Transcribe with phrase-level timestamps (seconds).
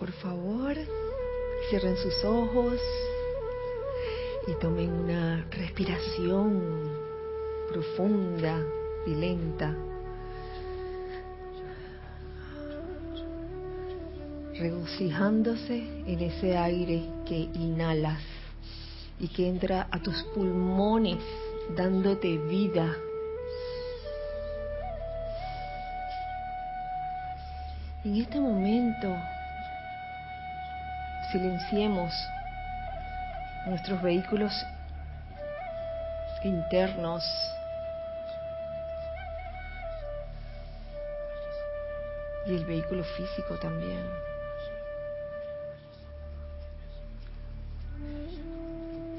[0.00, 0.74] por favor,
[1.68, 2.80] cierren sus ojos
[4.46, 6.90] y tomen una respiración
[7.68, 8.58] profunda
[9.06, 9.76] y lenta.
[14.58, 18.20] regocijándose en ese aire que inhalas
[19.18, 21.16] y que entra a tus pulmones
[21.74, 22.94] dándote vida.
[28.04, 29.08] En este momento
[31.30, 32.12] silenciemos
[33.66, 34.52] nuestros vehículos
[36.44, 37.22] internos
[42.46, 44.00] y el vehículo físico también.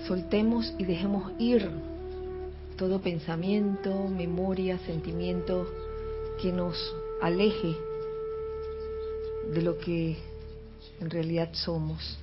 [0.08, 1.70] Soltemos y dejemos ir
[2.78, 5.68] todo pensamiento, memoria, sentimiento
[6.42, 6.76] que nos
[7.22, 7.78] aleje
[9.54, 10.31] de lo que
[11.02, 12.18] en realidad somos,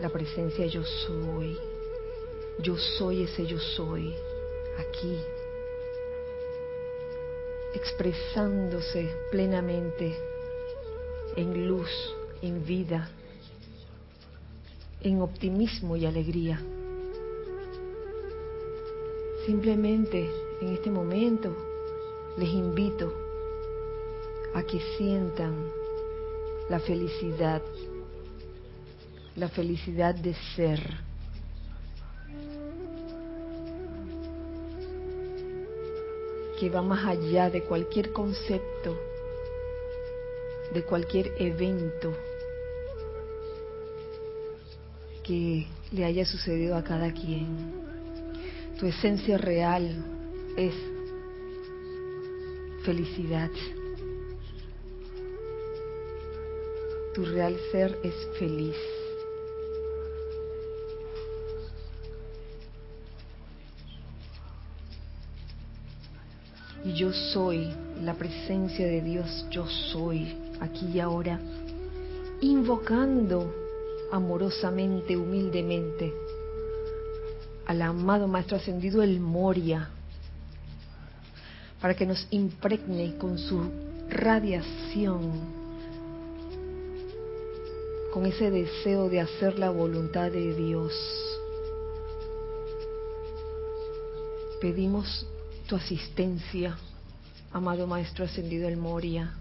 [0.00, 1.56] la presencia yo soy.
[2.58, 4.12] Yo soy ese yo soy,
[4.78, 5.16] aquí,
[7.74, 10.16] expresándose plenamente
[11.36, 11.90] en luz,
[12.42, 13.10] en vida,
[15.02, 16.60] en optimismo y alegría.
[19.44, 20.28] Simplemente
[20.62, 21.54] en este momento
[22.38, 23.12] les invito
[24.54, 25.70] a que sientan
[26.68, 27.62] la felicidad,
[29.36, 31.06] la felicidad de ser.
[36.58, 38.98] que va más allá de cualquier concepto,
[40.72, 42.14] de cualquier evento
[45.22, 47.46] que le haya sucedido a cada quien.
[48.78, 50.02] Tu esencia real
[50.56, 50.74] es
[52.84, 53.50] felicidad.
[57.14, 58.95] Tu real ser es feliz.
[66.86, 67.68] Y yo soy
[68.00, 71.40] la presencia de Dios, yo soy aquí y ahora,
[72.40, 73.52] invocando
[74.12, 76.14] amorosamente, humildemente
[77.66, 79.88] al amado Maestro Ascendido el Moria,
[81.80, 83.68] para que nos impregne con su
[84.08, 85.32] radiación,
[88.14, 90.92] con ese deseo de hacer la voluntad de Dios.
[94.60, 95.26] Pedimos
[95.66, 96.76] tu asistencia,
[97.52, 99.34] amado Maestro Ascendido el Moria.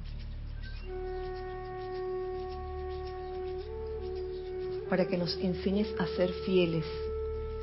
[4.90, 6.86] para que nos enseñes a ser fieles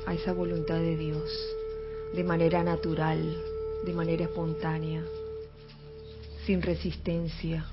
[0.05, 1.31] a esa voluntad de Dios
[2.13, 3.37] de manera natural,
[3.85, 5.03] de manera espontánea,
[6.45, 7.65] sin resistencia,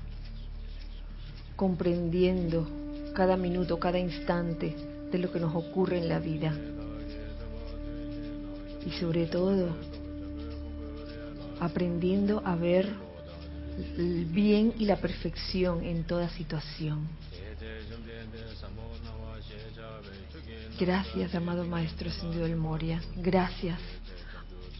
[1.57, 2.65] comprendiendo
[3.13, 4.73] cada minuto, cada instante
[5.11, 6.57] de lo que nos ocurre en la vida.
[8.85, 9.75] Y sobre todo,
[11.61, 12.89] aprendiendo a ver
[13.97, 17.07] el bien y la perfección en toda situación.
[20.79, 22.99] Gracias, amado Maestro Ascendido del Moria.
[23.17, 23.79] Gracias,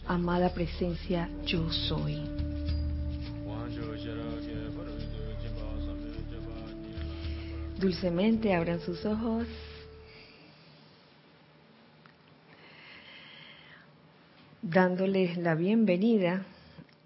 [0.06, 2.20] amada presencia, yo soy.
[7.78, 9.46] Dulcemente abran sus ojos.
[14.62, 16.44] Dándoles la bienvenida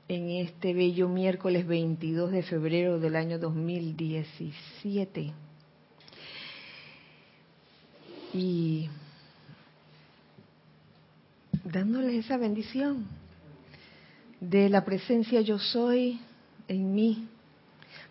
[0.09, 5.33] en este bello miércoles 22 de febrero del año 2017
[8.33, 8.89] y
[11.65, 13.07] dándoles esa bendición
[14.41, 16.21] de la presencia yo soy
[16.69, 17.27] en mí,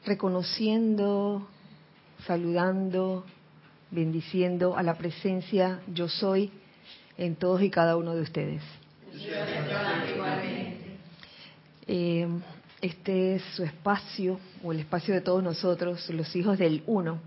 [0.06, 1.48] reconociendo,
[2.26, 3.26] saludando,
[3.92, 6.52] bendiciendo a la presencia yo soy
[7.18, 8.62] en todos y cada uno de ustedes.
[11.88, 12.28] Eh,
[12.82, 17.20] este es su espacio, o el espacio de todos nosotros, los hijos del uno.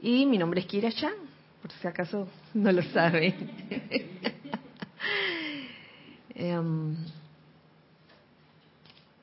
[0.00, 1.34] Y mi nombre es Kira Chan
[1.64, 3.34] por si acaso no lo sabe.
[6.36, 6.96] Em,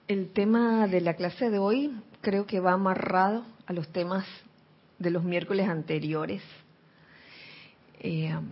[0.07, 1.91] el tema de la clase de hoy
[2.21, 4.25] creo que va amarrado a los temas
[4.97, 6.41] de los miércoles anteriores.
[7.99, 8.49] Em,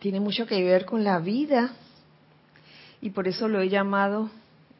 [0.00, 1.74] tiene mucho que ver con la vida
[3.02, 4.30] y por eso lo he llamado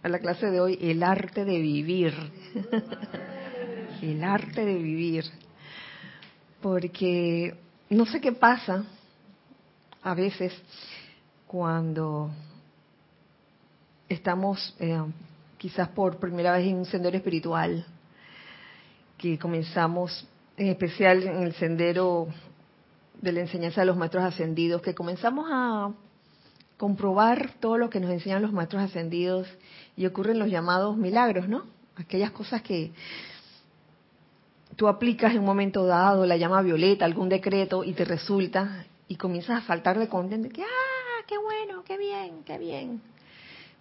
[0.03, 2.15] a la clase de hoy el arte de vivir.
[4.03, 5.25] el arte de vivir.
[6.61, 7.57] Porque
[7.91, 8.85] no sé qué pasa
[10.03, 10.53] a veces
[11.47, 12.31] cuando
[14.09, 15.01] estamos eh,
[15.57, 17.85] quizás por primera vez en un sendero espiritual,
[19.17, 22.29] que comenzamos en especial en el sendero
[23.21, 25.93] de la enseñanza de los maestros ascendidos, que comenzamos a
[26.77, 29.49] comprobar todo lo que nos enseñan los maestros ascendidos
[29.99, 31.65] y ocurren los llamados milagros, ¿no?
[31.97, 32.93] Aquellas cosas que
[34.77, 39.17] tú aplicas en un momento dado, la llama violeta, algún decreto y te resulta y
[39.17, 43.03] comienzas a faltar de contento, que ah, qué bueno, qué bien, qué bien.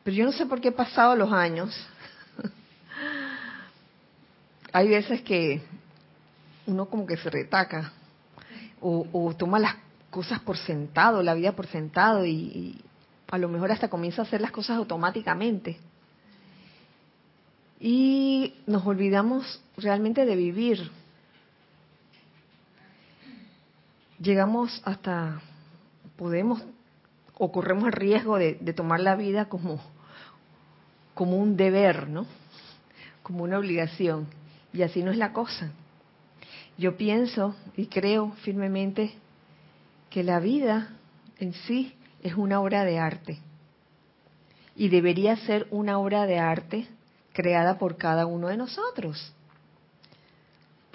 [0.04, 1.88] Pero yo no sé por qué he pasado los años.
[4.74, 5.62] Hay veces que
[6.66, 7.94] uno como que se retaca
[8.82, 9.76] o, o toma las
[10.10, 12.82] cosas por sentado, la vida por sentado y,
[13.30, 15.78] a lo mejor hasta comienza a hacer las cosas automáticamente.
[17.80, 20.90] Y nos olvidamos realmente de vivir.
[24.20, 25.42] Llegamos hasta,
[26.16, 26.64] podemos
[27.36, 29.80] o corremos el riesgo de, de tomar la vida como,
[31.14, 32.26] como un deber, ¿no?
[33.22, 34.28] Como una obligación.
[34.74, 35.72] Y así no es la cosa.
[36.78, 39.14] Yo pienso y creo firmemente
[40.10, 40.90] que la vida
[41.40, 41.94] en sí
[42.24, 43.40] es una obra de arte
[44.76, 46.88] y debería ser una obra de arte
[47.38, 49.32] creada por cada uno de nosotros.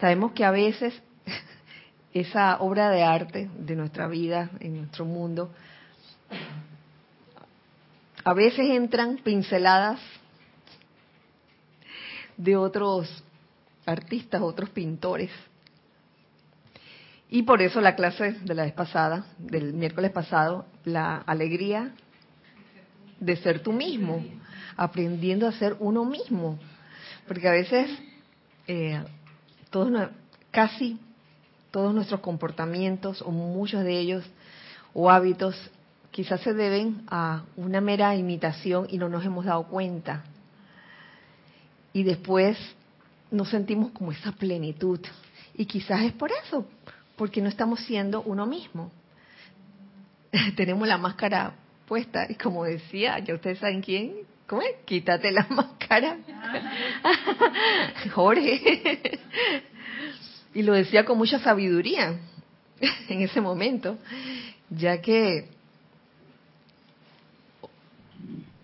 [0.00, 0.92] Sabemos que a veces
[2.12, 5.52] esa obra de arte de nuestra vida, en nuestro mundo,
[8.24, 10.00] a veces entran pinceladas
[12.36, 13.22] de otros
[13.86, 15.30] artistas, otros pintores,
[17.30, 21.92] y por eso la clase de la vez pasada, del miércoles pasado, la alegría
[23.20, 24.24] de ser tú mismo,
[24.76, 26.58] aprendiendo a ser uno mismo.
[27.26, 27.90] Porque a veces,
[28.66, 29.02] eh,
[29.70, 30.10] todos,
[30.50, 30.98] casi
[31.70, 34.24] todos nuestros comportamientos, o muchos de ellos,
[34.94, 35.56] o hábitos,
[36.10, 40.24] quizás se deben a una mera imitación y no nos hemos dado cuenta.
[41.92, 42.58] Y después
[43.30, 45.00] nos sentimos como esa plenitud.
[45.54, 46.66] Y quizás es por eso,
[47.16, 48.92] porque no estamos siendo uno mismo.
[50.56, 51.54] Tenemos la máscara
[51.86, 54.14] puesta y como decía, ya ustedes saben quién,
[54.46, 54.76] ¿cómo es?
[54.84, 56.18] Quítate la máscara.
[58.14, 59.20] Jorge.
[60.54, 62.18] y lo decía con mucha sabiduría
[63.08, 63.98] en ese momento,
[64.70, 65.48] ya que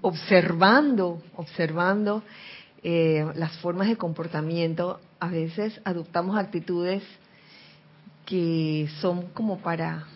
[0.00, 2.22] observando, observando
[2.82, 7.02] eh, las formas de comportamiento, a veces adoptamos actitudes
[8.24, 10.06] que son como para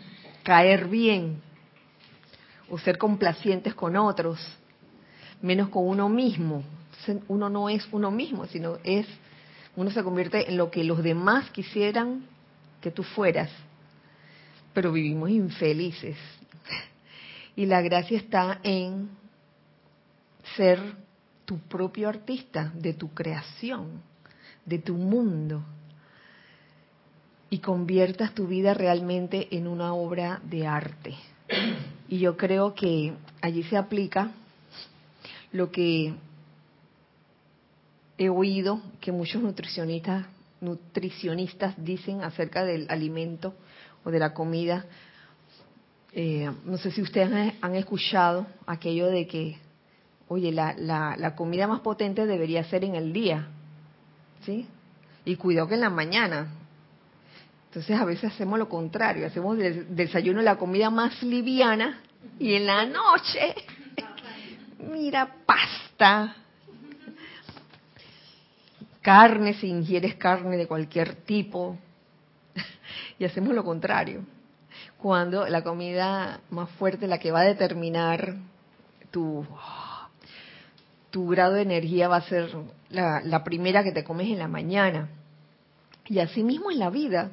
[0.42, 1.40] caer bien
[2.70, 4.38] o ser complacientes con otros,
[5.42, 6.62] menos con uno mismo.
[7.28, 9.06] Uno no es uno mismo, sino es,
[9.76, 12.24] uno se convierte en lo que los demás quisieran
[12.80, 13.50] que tú fueras,
[14.72, 16.16] pero vivimos infelices.
[17.54, 19.10] Y la gracia está en
[20.56, 20.80] ser
[21.44, 24.00] tu propio artista de tu creación,
[24.64, 25.62] de tu mundo
[27.50, 31.14] y conviertas tu vida realmente en una obra de arte.
[32.08, 34.32] Y yo creo que allí se aplica
[35.52, 36.14] lo que
[38.18, 40.26] he oído que muchos nutricionistas
[40.62, 43.54] nutricionistas dicen acerca del alimento
[44.04, 44.86] o de la comida.
[46.12, 49.58] Eh, no sé si ustedes han escuchado aquello de que,
[50.28, 53.48] oye, la, la, comida más potente debería ser en el día,
[54.44, 54.66] ¿sí?
[55.24, 56.48] Y cuidado que en la mañana,
[57.68, 62.00] entonces a veces hacemos lo contrario, hacemos del desayuno la comida más liviana
[62.38, 63.54] y en la noche,
[64.82, 66.36] mira, pasta,
[69.00, 71.76] carne si ingieres carne de cualquier tipo
[73.18, 74.24] y hacemos lo contrario.
[74.98, 78.36] Cuando la comida más fuerte, la que va a determinar
[79.10, 79.44] tu,
[81.10, 82.50] tu grado de energía va a ser
[82.88, 85.08] la, la primera que te comes en la mañana.
[86.06, 87.32] Y así mismo en la vida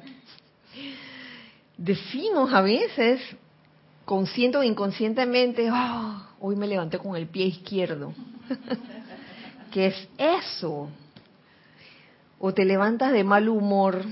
[1.80, 3.20] decimos a veces,
[4.04, 8.12] consciente o inconscientemente, oh, hoy me levanté con el pie izquierdo.
[9.72, 10.88] ¿Qué es eso?
[12.38, 14.02] O te levantas de mal humor,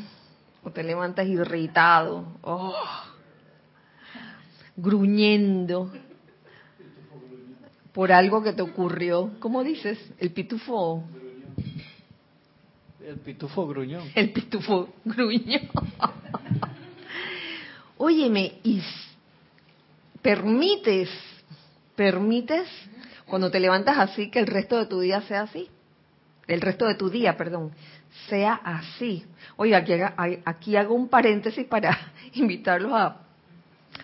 [0.62, 2.74] o te levantas irritado, oh,
[4.76, 5.90] gruñendo
[7.92, 9.30] por algo que te ocurrió.
[9.40, 9.98] ¿Cómo dices?
[10.18, 11.02] El pitufo.
[13.04, 14.04] El pitufo gruñón.
[14.14, 15.62] El pitufo gruñón.
[17.96, 18.80] Óyeme, y
[20.22, 21.08] permites,
[21.98, 22.68] permites
[23.26, 25.68] cuando te levantas así que el resto de tu día sea así.
[26.46, 27.72] El resto de tu día, perdón,
[28.28, 29.26] sea así.
[29.56, 29.94] Oye, aquí,
[30.44, 31.98] aquí hago un paréntesis para
[32.34, 33.16] invitarlos a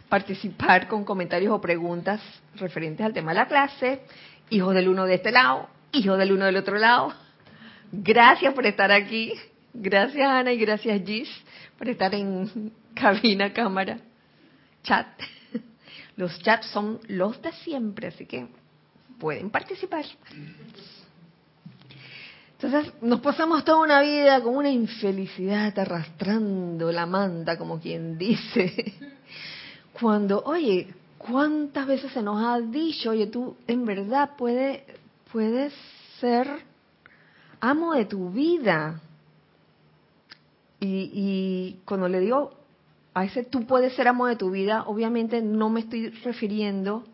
[0.09, 2.21] participar con comentarios o preguntas
[2.57, 4.01] referentes al tema de la clase.
[4.51, 7.15] Hijo del uno de este lado, hijo del uno del otro lado.
[7.93, 9.33] Gracias por estar aquí.
[9.73, 11.31] Gracias Ana y gracias Gis
[11.79, 13.99] por estar en cabina, cámara,
[14.83, 15.07] chat.
[16.17, 18.47] Los chats son los de siempre, así que
[19.19, 20.05] pueden participar.
[22.53, 28.95] Entonces nos pasamos toda una vida con una infelicidad arrastrando la manta, como quien dice.
[29.93, 34.83] Cuando, oye, ¿cuántas veces se nos ha dicho, oye, tú en verdad puedes,
[35.33, 35.75] puedes
[36.21, 36.49] ser
[37.61, 39.01] amo de tu vida?
[40.81, 42.64] Y, y cuando le digo
[43.15, 47.05] a ese tú puedes ser amo de tu vida, obviamente no me estoy refiriendo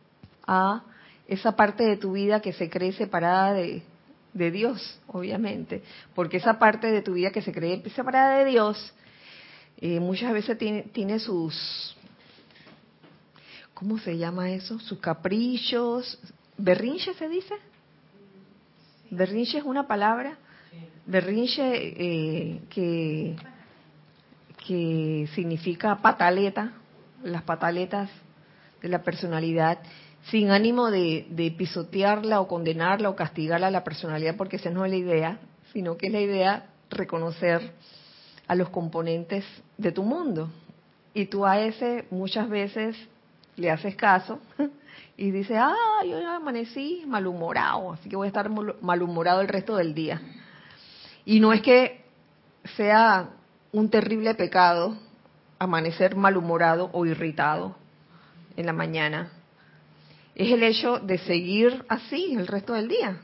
[0.46, 0.82] a
[1.28, 3.82] esa parte de tu vida que se cree separada de,
[4.32, 5.82] Dios, obviamente,
[6.14, 8.94] porque esa parte de tu vida que se cree separada de Dios
[9.76, 11.96] eh, muchas veces tiene, tiene sus,
[13.74, 14.78] ¿cómo se llama eso?
[14.78, 16.18] Sus caprichos,
[16.56, 17.54] berrinche se dice.
[19.10, 20.38] Berrinche es una palabra.
[21.04, 23.36] Berrinche eh, que
[24.70, 26.70] que significa pataleta,
[27.24, 28.08] las pataletas
[28.80, 29.80] de la personalidad,
[30.26, 34.92] sin ánimo de, pisotearla o condenarla o castigarla a la personalidad, porque esa no es
[34.92, 35.38] la idea,
[35.72, 37.72] sino que es la idea reconocer
[38.46, 39.44] a los componentes
[39.76, 40.48] de tu mundo.
[41.14, 42.96] Y tú a ese muchas veces
[43.56, 44.38] le haces caso
[45.16, 48.48] y dices, ah, yo amanecí malhumorado, así que voy a estar
[48.80, 50.22] malhumorado el resto del día.
[51.24, 52.04] Y no es que
[52.76, 53.30] sea
[53.72, 54.96] un terrible pecado
[55.58, 57.76] amanecer malhumorado o irritado
[58.56, 59.30] en la mañana.
[60.34, 63.18] Es el hecho de seguir así el resto del día.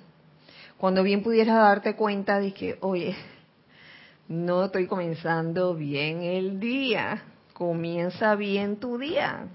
[0.77, 3.17] Cuando bien pudieras darte cuenta de que, oye,
[4.29, 7.23] no estoy comenzando bien el día.
[7.55, 9.47] Comienza bien tu día.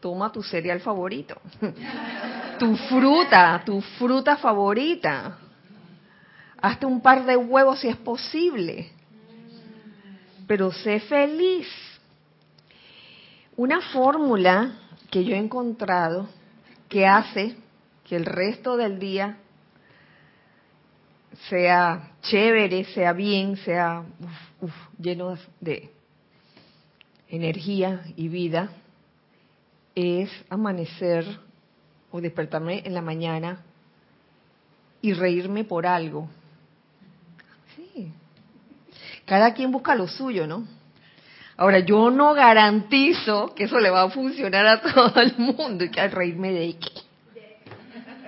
[0.00, 1.40] Toma tu cereal favorito.
[2.58, 5.38] tu fruta, tu fruta favorita.
[6.62, 8.92] Hazte un par de huevos si es posible
[10.46, 11.68] pero sé feliz.
[13.56, 14.78] Una fórmula
[15.10, 16.28] que yo he encontrado
[16.88, 17.56] que hace
[18.04, 19.38] que el resto del día
[21.48, 24.04] sea chévere, sea bien, sea
[24.98, 25.90] lleno de
[27.28, 28.70] energía y vida,
[29.94, 31.24] es amanecer
[32.10, 33.62] o despertarme en la mañana
[35.00, 36.28] y reírme por algo.
[39.24, 40.66] Cada quien busca lo suyo, ¿no?
[41.56, 45.84] Ahora, yo no garantizo que eso le va a funcionar a todo el mundo.
[45.84, 46.90] Y que reírme de qué.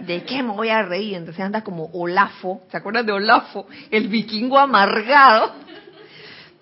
[0.05, 1.17] ¿De qué me voy a reír?
[1.17, 2.63] Entonces anda como Olafo.
[2.71, 3.67] ¿Se acuerdan de Olafo?
[3.91, 5.55] El vikingo amargado.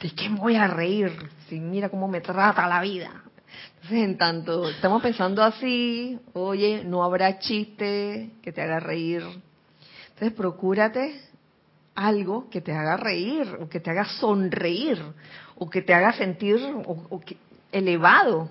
[0.01, 1.13] ¿De qué me voy a reír?
[1.49, 3.11] Si mira cómo me trata la vida.
[3.75, 9.23] Entonces, en tanto estamos pensando así, oye, no habrá chiste que te haga reír.
[10.09, 11.21] Entonces, procúrate
[11.95, 15.01] algo que te haga reír o que te haga sonreír
[15.57, 16.59] o que te haga sentir
[17.71, 18.49] elevado,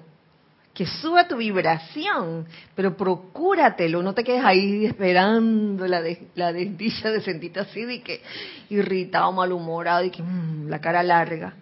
[0.73, 7.11] que suba tu vibración, pero procúratelo, no te quedes ahí esperando la, de, la desdicha
[7.11, 8.21] de sentirte así de que
[8.69, 11.53] irritado, malhumorado y que mm, la cara larga.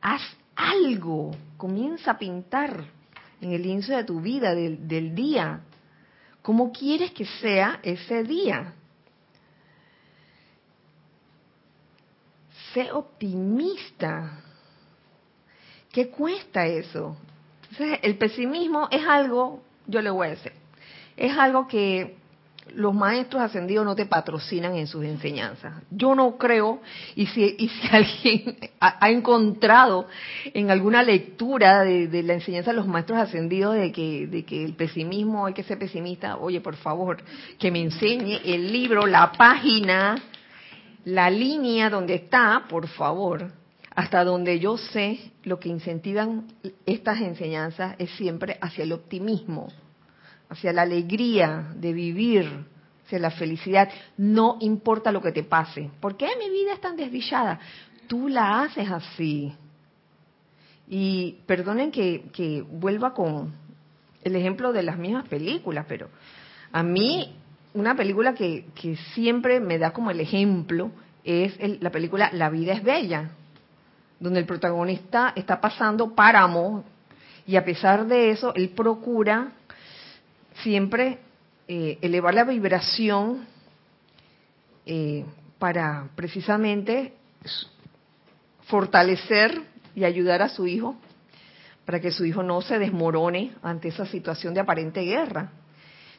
[0.00, 0.22] Haz
[0.56, 2.84] algo, comienza a pintar
[3.40, 5.60] en el inicio de tu vida, del, del día.
[6.42, 8.72] ¿Cómo quieres que sea ese día?
[12.76, 14.32] Sé optimista.
[15.90, 17.16] ¿Qué cuesta eso?
[17.70, 20.52] Entonces, el pesimismo es algo, yo le voy a decir,
[21.16, 22.16] es algo que
[22.74, 25.72] los maestros ascendidos no te patrocinan en sus enseñanzas.
[25.90, 26.82] Yo no creo,
[27.14, 30.06] y si, y si alguien ha, encontrado
[30.52, 34.74] en alguna lectura de, la enseñanza de los maestros ascendidos de que, de que el
[34.74, 37.22] pesimismo hay que ser pesimista, oye, por favor,
[37.58, 40.22] que me enseñe el libro, la página
[41.06, 43.52] la línea donde está, por favor,
[43.94, 46.48] hasta donde yo sé, lo que incentivan
[46.84, 49.68] estas enseñanzas es siempre hacia el optimismo,
[50.48, 52.66] hacia la alegría de vivir,
[53.04, 53.88] hacia la felicidad.
[54.16, 55.90] No importa lo que te pase.
[56.00, 57.60] ¿Por qué mi vida es tan desdichada?
[58.08, 59.54] Tú la haces así.
[60.88, 63.54] Y perdonen que, que vuelva con
[64.24, 66.08] el ejemplo de las mismas películas, pero
[66.72, 67.32] a mí
[67.76, 68.64] una película que,
[69.14, 70.90] siempre me da como el ejemplo
[71.24, 73.30] es la película La vida es bella,
[74.18, 76.84] donde el protagonista está pasando páramo
[77.46, 79.52] y a pesar de eso, él procura
[80.62, 81.18] siempre
[81.68, 83.46] eh, elevar la vibración
[84.84, 85.24] eh,
[85.58, 87.12] para precisamente
[88.64, 89.62] fortalecer
[89.94, 90.96] y ayudar a su hijo,
[91.84, 95.50] para que su hijo no se desmorone ante esa situación de aparente guerra.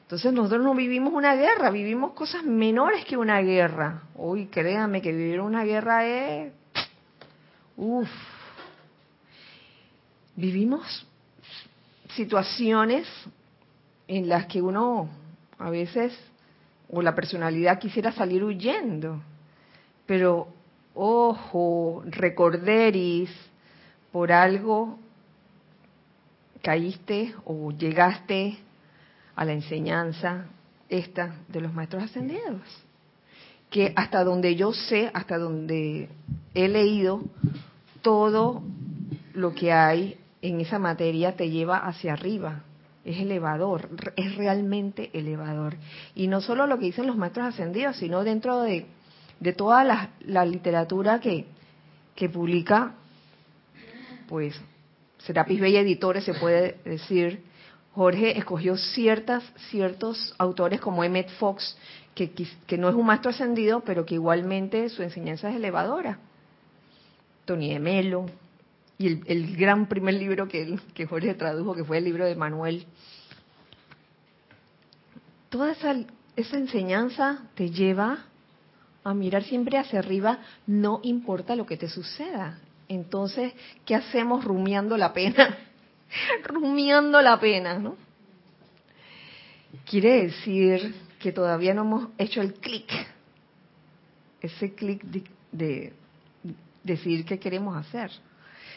[0.07, 4.03] Entonces nosotros no vivimos una guerra, vivimos cosas menores que una guerra.
[4.15, 6.53] Uy, créanme que vivir una guerra es
[7.75, 8.07] Uf.
[10.37, 11.05] Vivimos
[12.15, 13.05] situaciones
[14.07, 15.09] en las que uno
[15.59, 16.17] a veces
[16.89, 19.21] o la personalidad quisiera salir huyendo,
[20.05, 20.47] pero
[20.95, 23.29] ojo, recorderis,
[24.13, 24.97] por algo
[26.61, 28.57] caíste o llegaste
[29.37, 30.47] a la enseñanza
[30.89, 32.61] esta de los maestros ascendidos.
[33.69, 36.09] Que hasta donde yo sé, hasta donde
[36.53, 37.21] he leído,
[38.01, 38.63] todo
[39.33, 42.63] lo que hay en esa materia te lleva hacia arriba.
[43.05, 45.75] Es elevador, es realmente elevador.
[46.15, 48.87] Y no solo lo que dicen los maestros ascendidos, sino dentro de,
[49.39, 51.45] de toda la, la literatura que,
[52.15, 52.95] que publica,
[54.27, 54.59] pues,
[55.19, 57.43] Serapis Bella Editores, se puede decir,
[57.97, 61.75] Jorge escogió ciertas, ciertos autores como Emmett Fox,
[62.13, 66.19] que, no es un maestro ascendido, pero que igualmente su enseñanza es elevadora.
[67.45, 68.27] Tony de Melo,
[68.99, 72.35] y el, el, gran primer libro que, que Jorge tradujo, que fue el libro de
[72.35, 72.85] Manuel.
[75.49, 75.95] Toda esa,
[76.35, 78.25] esa enseñanza te lleva
[79.03, 80.37] a mirar siempre hacia arriba,
[80.67, 82.59] no importa lo que te suceda.
[82.89, 83.53] Entonces,
[83.87, 85.57] ¿qué hacemos rumiando la pena?
[86.43, 87.95] rumiando la pena, ¿no?
[89.85, 92.91] Quiere decir que todavía no hemos hecho el clic,
[94.41, 95.93] ese clic de, de,
[96.83, 98.11] decidir qué queremos hacer.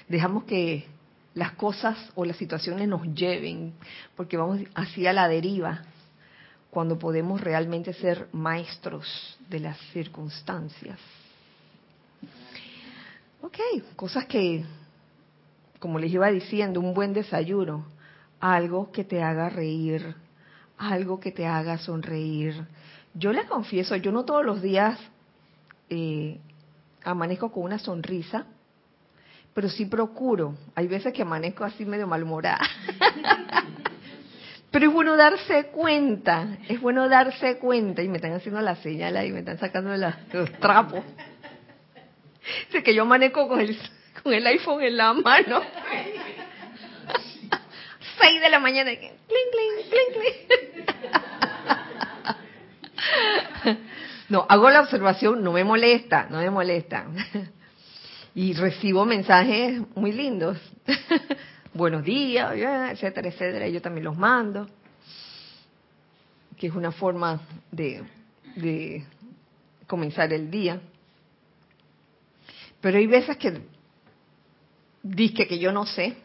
[0.08, 0.86] Dejamos que
[1.34, 3.74] las cosas o las situaciones nos lleven,
[4.16, 5.82] porque vamos hacia la deriva,
[6.70, 10.98] cuando podemos realmente ser maestros de las circunstancias.
[13.42, 13.58] Ok,
[13.96, 14.64] cosas que
[15.80, 17.86] como les iba diciendo, un buen desayuno,
[18.38, 20.14] algo que te haga reír,
[20.78, 22.54] algo que te haga sonreír.
[23.14, 24.98] Yo les confieso, yo no todos los días
[25.88, 26.38] eh,
[27.02, 28.44] amanezco con una sonrisa,
[29.54, 30.54] pero sí procuro.
[30.74, 32.60] Hay veces que amanezco así medio malhumorada.
[34.70, 38.02] pero es bueno darse cuenta, es bueno darse cuenta.
[38.02, 41.02] Y me están haciendo la señal y me están sacando los trapos.
[42.70, 43.76] Sé que yo amanezco con el
[44.22, 45.60] con el iPhone en la mano.
[48.20, 48.90] Seis de la mañana.
[48.92, 50.12] Cling, cling, cling,
[53.62, 53.78] cling.
[54.28, 57.06] No, hago la observación, no me molesta, no me molesta.
[58.34, 60.56] Y recibo mensajes muy lindos.
[61.74, 63.68] Buenos días, etcétera, etcétera.
[63.68, 64.68] Yo también los mando.
[66.56, 67.40] Que es una forma
[67.72, 68.04] de,
[68.54, 69.04] de
[69.86, 70.80] comenzar el día.
[72.80, 73.60] Pero hay veces que
[75.02, 76.16] Dice que yo no sé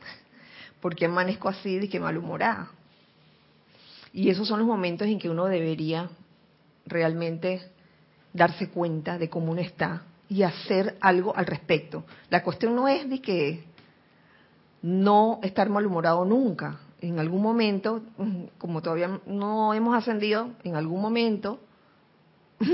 [0.81, 2.71] por qué amanezco así, que malhumorada.
[4.13, 6.09] Y esos son los momentos en que uno debería
[6.85, 7.61] realmente
[8.33, 12.05] darse cuenta de cómo uno está y hacer algo al respecto.
[12.29, 13.63] La cuestión no es de que
[14.81, 16.79] no estar malhumorado nunca.
[17.01, 18.03] En algún momento,
[18.57, 21.59] como todavía no hemos ascendido, en algún momento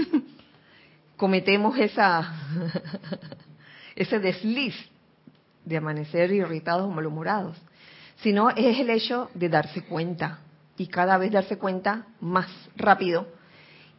[1.18, 2.34] cometemos esa
[3.96, 4.76] ese desliz
[5.66, 7.58] de amanecer irritados o malhumorados,
[8.18, 10.40] sino es el hecho de darse cuenta
[10.78, 13.28] y cada vez darse cuenta más rápido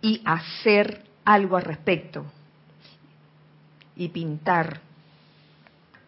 [0.00, 2.24] y hacer algo al respecto
[3.96, 4.80] y pintar,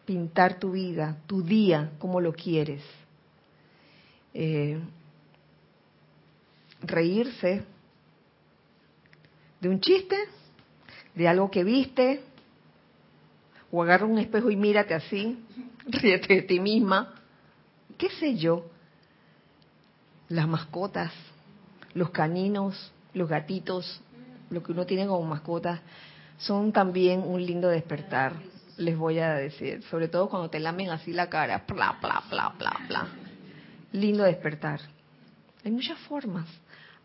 [0.05, 2.83] pintar tu vida, tu día, como lo quieres.
[4.33, 4.81] Eh,
[6.83, 7.63] reírse
[9.61, 10.17] de un chiste,
[11.15, 12.23] de algo que viste,
[13.75, 15.37] o agarra un espejo y mírate así,
[15.87, 17.13] ríete de ti misma,
[17.99, 18.67] qué sé yo,
[20.29, 21.13] las mascotas,
[21.93, 24.01] los caninos, los gatitos,
[24.51, 25.81] lo que uno tiene como mascotas,
[26.39, 28.35] son también un lindo despertar,
[28.77, 32.55] les voy a decir, sobre todo cuando te lamen así la cara, bla, bla, bla,
[32.57, 33.09] bla, bla.
[33.91, 34.81] Lindo despertar.
[35.65, 36.47] Hay muchas formas,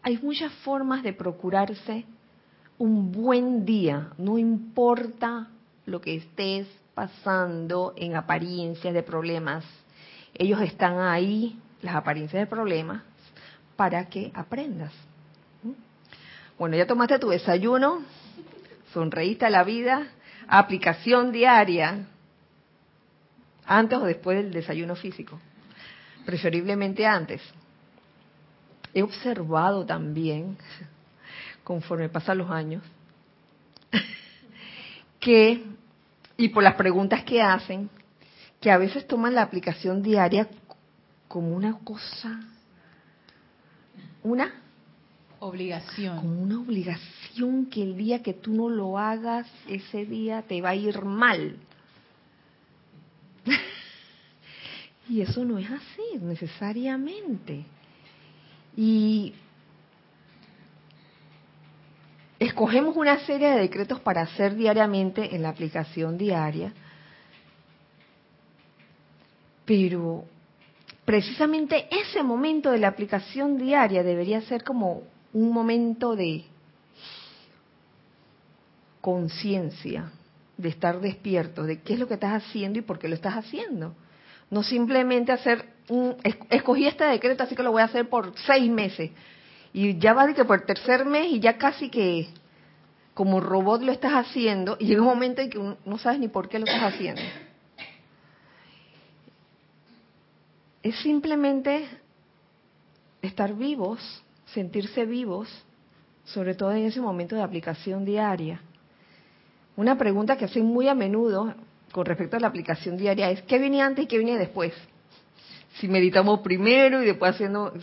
[0.03, 2.05] hay muchas formas de procurarse
[2.77, 5.49] un buen día, no importa
[5.89, 9.63] lo que estés pasando en apariencias de problemas.
[10.33, 13.03] Ellos están ahí, las apariencias de problemas,
[13.75, 14.91] para que aprendas.
[15.63, 15.71] ¿Mm?
[16.57, 18.03] Bueno, ya tomaste tu desayuno,
[18.93, 20.07] sonreíste a la vida,
[20.47, 22.05] aplicación diaria,
[23.65, 25.39] antes o después del desayuno físico,
[26.25, 27.41] preferiblemente antes.
[28.93, 30.57] He observado también,
[31.63, 32.83] conforme pasan los años,
[35.19, 35.63] que
[36.39, 37.89] y por las preguntas que hacen,
[38.61, 40.47] que a veces toman la aplicación diaria
[41.27, 42.39] como una cosa,
[44.23, 44.53] una
[45.39, 46.17] obligación.
[46.17, 50.69] Como una obligación que el día que tú no lo hagas, ese día te va
[50.69, 51.57] a ir mal.
[55.09, 57.65] Y eso no es así, necesariamente.
[58.77, 59.33] Y
[62.39, 66.73] escogemos una serie de decretos para hacer diariamente en la aplicación diaria,
[69.65, 70.23] pero
[71.05, 76.45] precisamente ese momento de la aplicación diaria debería ser como un momento de
[79.01, 80.11] conciencia,
[80.57, 83.35] de estar despierto, de qué es lo que estás haciendo y por qué lo estás
[83.35, 83.93] haciendo.
[84.49, 86.15] No simplemente hacer un,
[86.49, 89.11] escogí este decreto, así que lo voy a hacer por seis meses.
[89.73, 92.27] Y ya va de que por tercer mes y ya casi que
[93.13, 96.47] como robot lo estás haciendo y llega un momento en que no sabes ni por
[96.47, 97.21] qué lo estás haciendo.
[100.81, 101.85] Es simplemente
[103.21, 105.49] estar vivos, sentirse vivos,
[106.23, 108.61] sobre todo en ese momento de aplicación diaria.
[109.75, 111.53] Una pregunta que hacen muy a menudo
[111.91, 114.73] con respecto a la aplicación diaria es, ¿qué viene antes y qué viene después?
[115.79, 117.73] Si meditamos primero y después haciendo,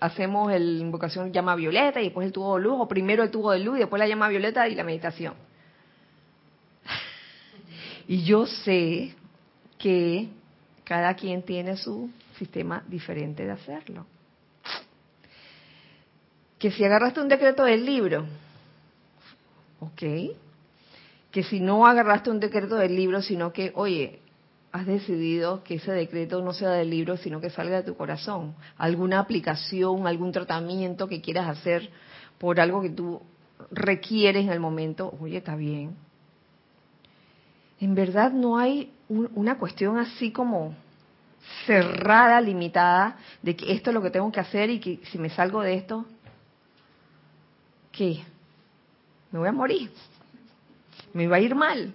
[0.00, 3.50] hacemos la invocación llama violeta y después el tubo de luz, o primero el tubo
[3.50, 5.32] de luz y después la llama violeta y la meditación.
[8.06, 9.14] Y yo sé
[9.78, 10.28] que
[10.84, 14.06] cada quien tiene su sistema diferente de hacerlo.
[16.58, 18.26] Que si agarraste un decreto del libro,
[19.80, 20.02] ok,
[21.30, 24.20] que si no agarraste un decreto del libro, sino que, oye,
[24.76, 28.54] has decidido que ese decreto no sea del libro, sino que salga de tu corazón.
[28.76, 31.90] Alguna aplicación, algún tratamiento que quieras hacer
[32.38, 33.22] por algo que tú
[33.70, 35.96] requieres en el momento, oye, está bien.
[37.80, 40.74] En verdad no hay una cuestión así como
[41.66, 45.30] cerrada, limitada, de que esto es lo que tengo que hacer y que si me
[45.30, 46.06] salgo de esto,
[47.92, 48.22] ¿qué?
[49.30, 49.90] Me voy a morir
[51.16, 51.94] me va a ir mal.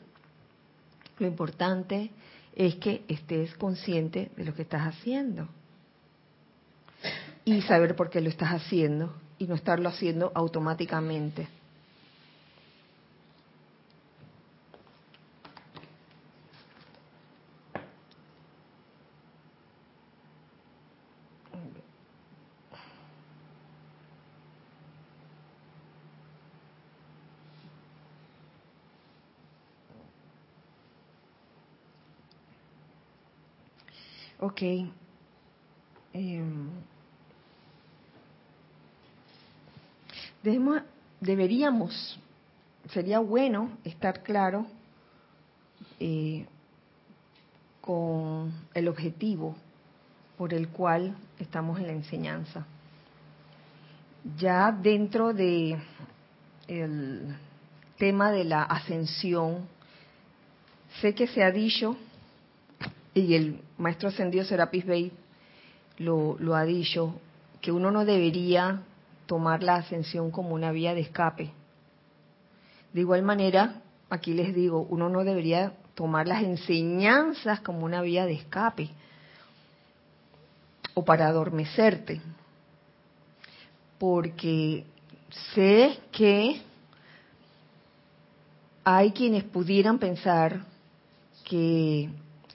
[1.20, 2.10] Lo importante
[2.56, 5.48] es que estés consciente de lo que estás haciendo
[7.46, 11.48] y saber por qué lo estás haciendo y no estarlo haciendo automáticamente.
[34.52, 34.64] Ok.
[36.14, 36.70] Em,
[41.22, 42.20] deberíamos,
[42.90, 44.68] sería bueno estar claro
[46.02, 46.46] eh,
[47.80, 49.56] con el objetivo
[50.38, 52.66] por el cual estamos en la enseñanza.
[54.38, 55.82] Ya dentro de
[56.68, 57.38] el
[57.98, 59.66] tema de la ascensión,
[61.00, 61.96] sé que se ha dicho
[63.14, 65.12] y el maestro ascendido Serapis Bey
[65.98, 67.20] lo, lo ha dicho,
[67.62, 68.82] que uno no debería
[69.26, 71.52] tomar la ascensión como una vía de escape.
[72.94, 78.26] De igual manera, aquí les digo, uno no debería tomar las enseñanzas como una vía
[78.26, 78.90] de escape
[80.94, 82.22] o para adormecerte,
[83.98, 84.84] porque
[85.54, 86.62] sé que
[88.84, 90.66] hay quienes pudieran pensar
[91.46, 92.10] que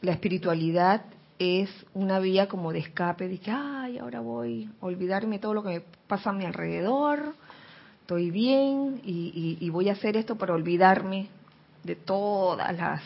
[0.06, 1.02] la espiritualidad
[1.36, 5.64] es una vía como de escape, de que, ay, ahora voy a olvidarme todo lo
[5.64, 7.34] que me pasa a mi alrededor,
[8.02, 11.26] estoy bien y, voy a hacer esto para olvidarme
[11.82, 13.02] de todas las,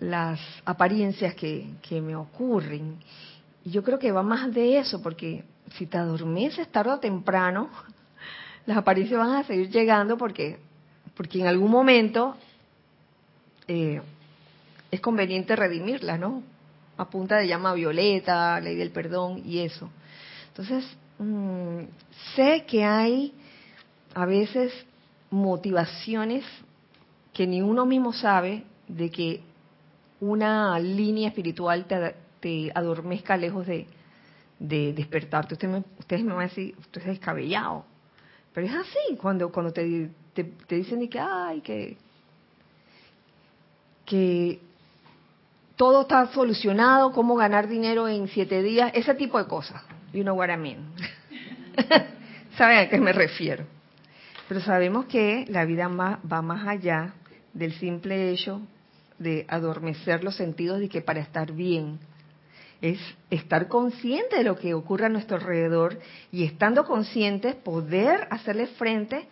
[0.00, 2.98] las apariencias que, que me ocurren.
[3.64, 5.44] Y yo creo que va más de eso, porque
[5.78, 7.70] si te adormeces tarde o temprano,
[8.66, 10.58] las apariencias van a seguir llegando porque,
[11.16, 12.36] porque en algún momento
[13.66, 14.02] eh,
[14.90, 16.42] es conveniente redimirla, ¿no?
[16.96, 19.90] A punta de llama violeta, ley del perdón y eso.
[20.48, 20.84] Entonces,
[21.18, 21.82] mm,
[22.34, 23.34] sé que hay
[24.14, 24.72] a veces
[25.30, 26.44] motivaciones
[27.32, 29.40] que ni uno mismo sabe de que
[30.20, 31.86] una línea espiritual
[32.40, 33.86] te, adormezca lejos de,
[34.58, 35.54] despertarte.
[35.54, 37.84] Usted me, ustedes me van a decir, usted es descabellado.
[38.52, 41.96] Pero es así, cuando, cuando te, te, dicen que, ay, que,
[44.04, 44.60] que
[45.78, 49.80] todo está solucionado, cómo ganar dinero en siete días, ese tipo de cosas.
[50.12, 50.92] You know what I mean.
[52.58, 53.64] ¿Saben a qué me refiero?
[54.48, 57.14] Pero sabemos que la vida va más allá
[57.54, 58.60] del simple hecho
[59.20, 62.00] de adormecer los sentidos y que para estar bien
[62.80, 62.98] es
[63.30, 66.00] estar consciente de lo que ocurre a nuestro alrededor
[66.32, 69.28] y estando conscientes poder hacerle frente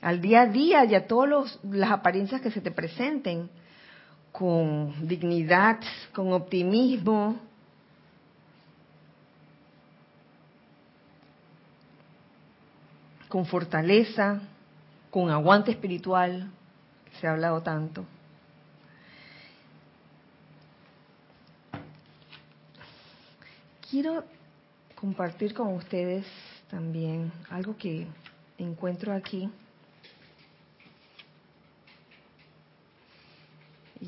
[0.00, 3.50] al día a día y a todas las apariencias que se te presenten
[4.36, 5.80] con dignidad,
[6.12, 7.40] con optimismo.
[13.28, 14.40] con fortaleza,
[15.10, 16.48] con aguante espiritual,
[17.04, 18.06] que se ha hablado tanto.
[23.90, 24.24] Quiero
[24.94, 26.24] compartir con ustedes
[26.70, 28.06] también algo que
[28.58, 29.50] encuentro aquí.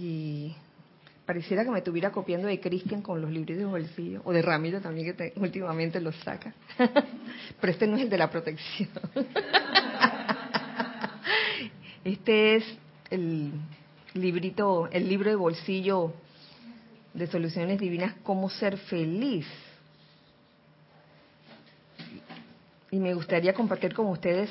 [0.00, 0.54] Y
[1.26, 4.80] pareciera que me estuviera copiando de Cristian con los libros de bolsillo, o de Ramiro
[4.80, 6.54] también, que últimamente los saca.
[7.60, 8.90] Pero este no es el de la protección.
[12.04, 12.64] este es
[13.10, 13.50] el
[14.14, 16.12] librito, el libro de bolsillo
[17.12, 19.46] de soluciones divinas, cómo ser feliz.
[22.92, 24.48] Y me gustaría compartir con ustedes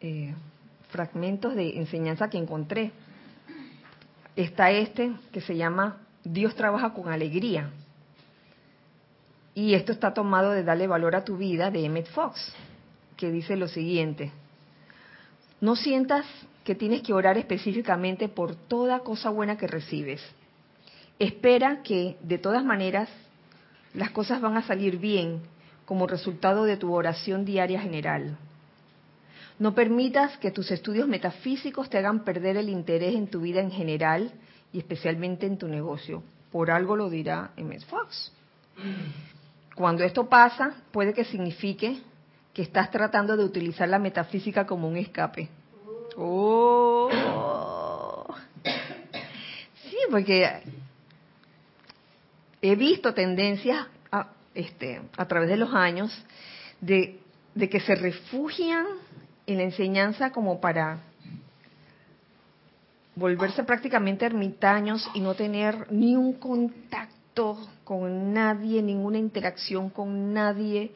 [0.00, 0.34] eh,
[0.90, 2.90] fragmentos de enseñanza que encontré
[4.36, 7.70] está este que se llama Dios trabaja con alegría.
[9.54, 12.52] Y esto está tomado de Darle valor a tu vida de Emmett Fox,
[13.16, 14.30] que dice lo siguiente.
[15.60, 16.26] No sientas
[16.64, 20.20] que tienes que orar específicamente por toda cosa buena que recibes.
[21.18, 23.08] Espera que, de todas maneras,
[23.94, 25.40] las cosas van a salir bien
[25.86, 28.36] como resultado de tu oración diaria general.
[29.58, 33.70] No permitas que tus estudios metafísicos te hagan perder el interés en tu vida en
[33.70, 34.32] general
[34.72, 36.22] y especialmente en tu negocio.
[36.52, 37.86] Por algo lo dirá M.S.
[37.86, 38.32] Fox.
[39.74, 42.00] Cuando esto pasa, puede que signifique
[42.52, 45.48] que estás tratando de utilizar la metafísica como un escape.
[46.16, 47.10] Oh.
[49.90, 50.62] Sí, porque
[52.60, 56.12] he visto tendencias a, este, a través de los años
[56.80, 57.18] de
[57.54, 58.86] que se refugian
[59.46, 60.98] en la enseñanza como para
[63.14, 70.92] volverse prácticamente ermitaños y no tener ni un contacto con nadie, ninguna interacción con nadie,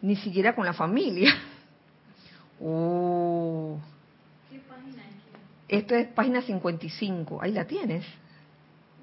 [0.00, 1.34] ni siquiera con la familia.
[2.60, 3.78] Oh.
[4.50, 5.80] ¿Qué página es?
[5.80, 7.42] Esto es página 55.
[7.42, 8.04] Ahí la tienes.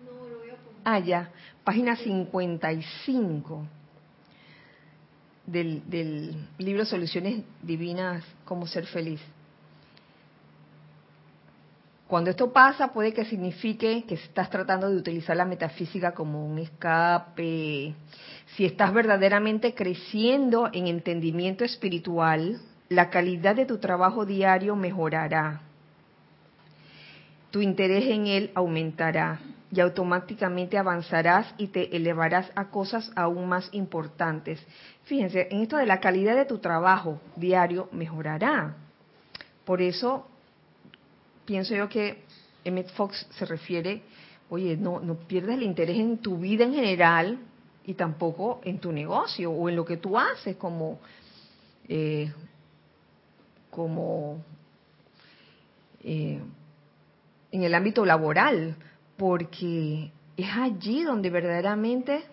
[0.03, 1.29] No, lo voy a Ah, ya.
[1.63, 3.67] Página 55
[5.45, 9.21] del, del libro Soluciones Divinas, cómo ser feliz.
[12.07, 16.59] Cuando esto pasa puede que signifique que estás tratando de utilizar la metafísica como un
[16.59, 17.95] escape.
[18.55, 25.61] Si estás verdaderamente creciendo en entendimiento espiritual, la calidad de tu trabajo diario mejorará.
[27.49, 29.39] Tu interés en él aumentará
[29.73, 34.63] y automáticamente avanzarás y te elevarás a cosas aún más importantes.
[35.05, 38.75] Fíjense, en esto de la calidad de tu trabajo diario mejorará.
[39.65, 40.27] Por eso
[41.45, 42.23] pienso yo que
[42.63, 44.03] Emmett Fox se refiere,
[44.47, 47.39] oye, no, no pierdas el interés en tu vida en general
[47.83, 50.99] y tampoco en tu negocio o en lo que tú haces como,
[51.87, 52.31] eh,
[53.71, 54.37] como
[56.03, 56.39] eh,
[57.51, 58.75] en el ámbito laboral,
[59.23, 62.25] porque es allí donde verdaderamente,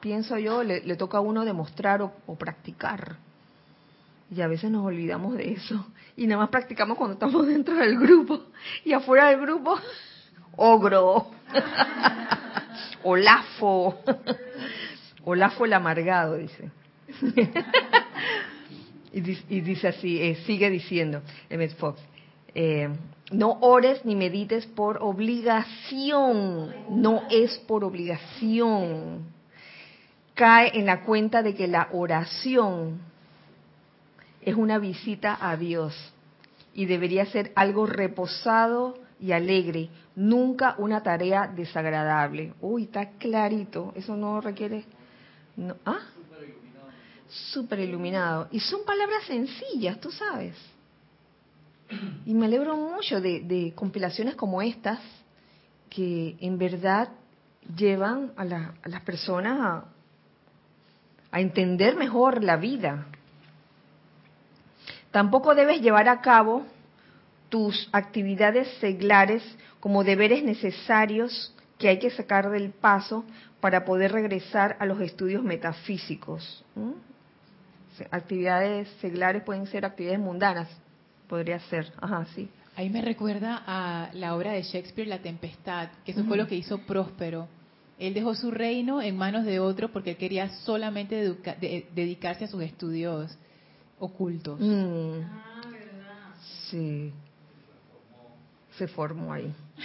[0.00, 3.14] pienso yo, le, toca a uno demostrar o practicar.
[4.28, 5.86] Y a veces nos olvidamos de eso.
[6.16, 8.42] Y nada más practicamos cuando estamos dentro del grupo.
[8.84, 9.78] Y afuera del grupo,
[10.56, 11.30] ogro.
[13.04, 14.00] Olafo.
[15.24, 16.72] Olafo el amargado, dice.
[19.12, 22.00] y, dice así, eh, sigue diciendo, Emmett Fox.
[22.52, 22.88] Eh,
[23.30, 26.74] no ores ni medites por obligación.
[26.90, 29.24] No es por obligación.
[30.34, 33.00] Cae en la cuenta de que la oración
[34.40, 35.94] es una visita a Dios
[36.74, 42.54] y debería ser algo reposado y alegre, nunca una tarea desagradable.
[42.60, 44.84] Uy, está clarito, eso no requiere...
[45.56, 45.98] No, ¿Ah?
[47.28, 48.48] Súper iluminado.
[48.50, 50.56] Y son palabras sencillas, tú sabes.
[52.26, 55.00] Y me alegro mucho de, compilaciones como estas,
[55.88, 57.08] que en verdad
[57.76, 59.84] llevan a, las personas
[61.32, 63.06] a entender mejor la vida,
[65.10, 66.66] Tampoco debes llevar a cabo
[67.48, 69.42] tus actividades seglares
[69.80, 73.24] como deberes necesarios que hay que sacar del paso
[73.60, 76.64] para poder regresar a los estudios metafísicos.
[78.10, 80.68] Actividades seglares pueden ser actividades mundanas,
[81.30, 81.90] podría ser.
[82.00, 82.48] Ajá, sí.
[82.76, 86.56] Ahí me recuerda a la obra de Shakespeare, La Tempestad, que eso fue lo que
[86.56, 87.48] hizo Próspero.
[87.98, 91.36] Él dejó su reino en manos de otro porque él quería solamente
[91.94, 93.36] dedicarse a sus estudios
[93.98, 94.58] ocultos.
[94.60, 95.20] Mm.
[95.22, 95.60] Ah,
[96.70, 97.12] Sí.
[98.78, 99.52] Se formó ahí.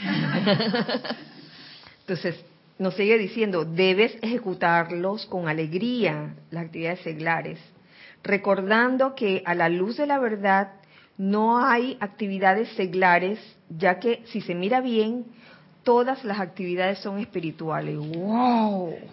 [2.01, 2.43] Entonces,
[2.77, 7.59] nos sigue diciendo, debes ejecutarlos con alegría, las actividades seglares,
[8.23, 10.73] recordando que a la luz de la verdad
[11.17, 15.25] no hay actividades seglares, ya que si se mira bien,
[15.83, 17.97] todas las actividades son espirituales.
[17.97, 18.95] ¡Wow!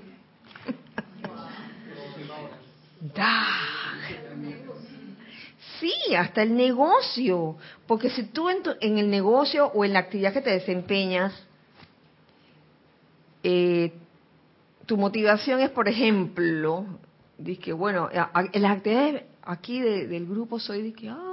[5.80, 7.56] Sí, hasta el negocio.
[7.88, 11.32] Porque si tú en, en, el negocio o en la actividad que te desempeñas,
[13.42, 13.92] eh,
[14.86, 16.86] tu motivación es, por ejemplo,
[17.60, 18.08] que bueno,
[18.52, 21.31] en las actividades aquí del grupo soy de que, ah,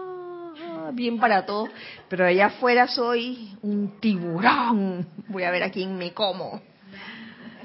[0.91, 1.67] bien para todo,
[2.07, 5.07] pero allá afuera soy un tiburón.
[5.27, 6.61] Voy a ver a quién me como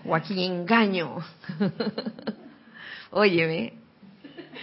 [0.04, 1.18] o a quién engaño.
[3.10, 3.72] Óyeme.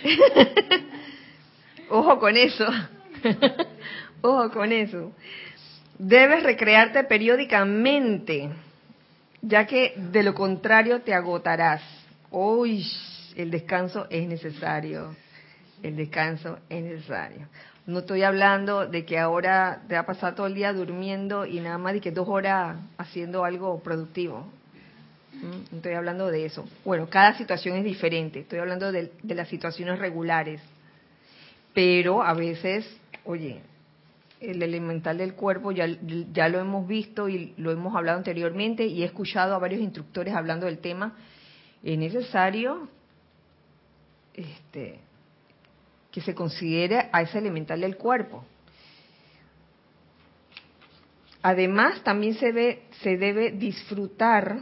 [1.90, 2.66] Ojo con eso.
[4.22, 5.14] Ojo con eso.
[5.98, 8.50] Debes recrearte periódicamente,
[9.42, 11.82] ya que de lo contrario te agotarás.
[12.32, 12.86] Uy,
[13.36, 15.16] el descanso es necesario.
[15.84, 17.48] El descanso es necesario.
[17.92, 21.60] No estoy hablando de que ahora te va a pasar todo el día durmiendo y
[21.60, 24.48] nada más de que dos horas haciendo algo productivo.
[25.42, 26.66] No estoy hablando de eso.
[26.86, 28.40] Bueno, cada situación es diferente.
[28.40, 30.62] Estoy hablando de, de las situaciones regulares.
[31.74, 32.86] Pero a veces,
[33.26, 33.62] oye,
[34.40, 35.86] el elemental del cuerpo ya,
[36.32, 40.34] ya lo hemos visto y lo hemos hablado anteriormente y he escuchado a varios instructores
[40.34, 41.18] hablando del tema.
[41.84, 42.88] Es necesario
[44.34, 45.00] este,
[46.12, 48.44] que se considere a ese elemental del cuerpo.
[51.42, 54.60] Además, también se, ve, se debe disfrutar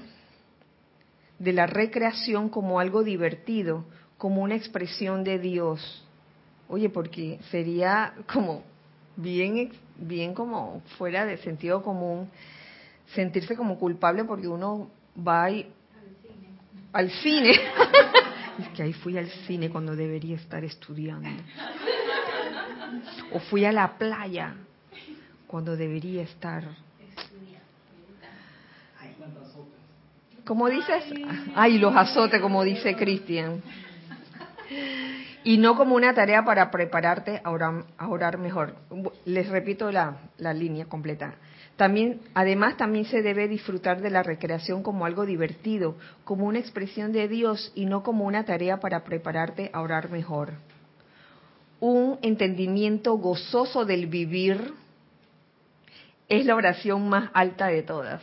[1.37, 3.85] de la recreación como algo divertido,
[4.17, 6.05] como una expresión de Dios.
[6.67, 8.63] Oye, porque sería como
[9.15, 12.29] bien, bien como fuera de sentido común
[13.13, 14.89] sentirse como culpable porque uno
[15.27, 15.65] va al
[16.21, 16.49] cine.
[16.93, 17.51] Al cine.
[18.59, 21.29] es que ahí fui al cine cuando debería estar estudiando.
[23.31, 24.55] O fui a la playa
[25.47, 26.63] cuando debería estar.
[30.45, 31.03] ¿Cómo dices?
[31.55, 33.61] Ay, los azotes, como dice Cristian.
[35.43, 38.75] Y no como una tarea para prepararte a orar, a orar mejor.
[39.25, 41.35] Les repito la, la línea completa.
[41.79, 47.13] También, además, también se debe disfrutar de la recreación como algo divertido, como una expresión
[47.13, 50.55] de Dios y no como una tarea para prepararte a orar mejor.
[51.79, 54.73] Un entendimiento gozoso del vivir
[56.27, 58.21] es la oración más alta de todas.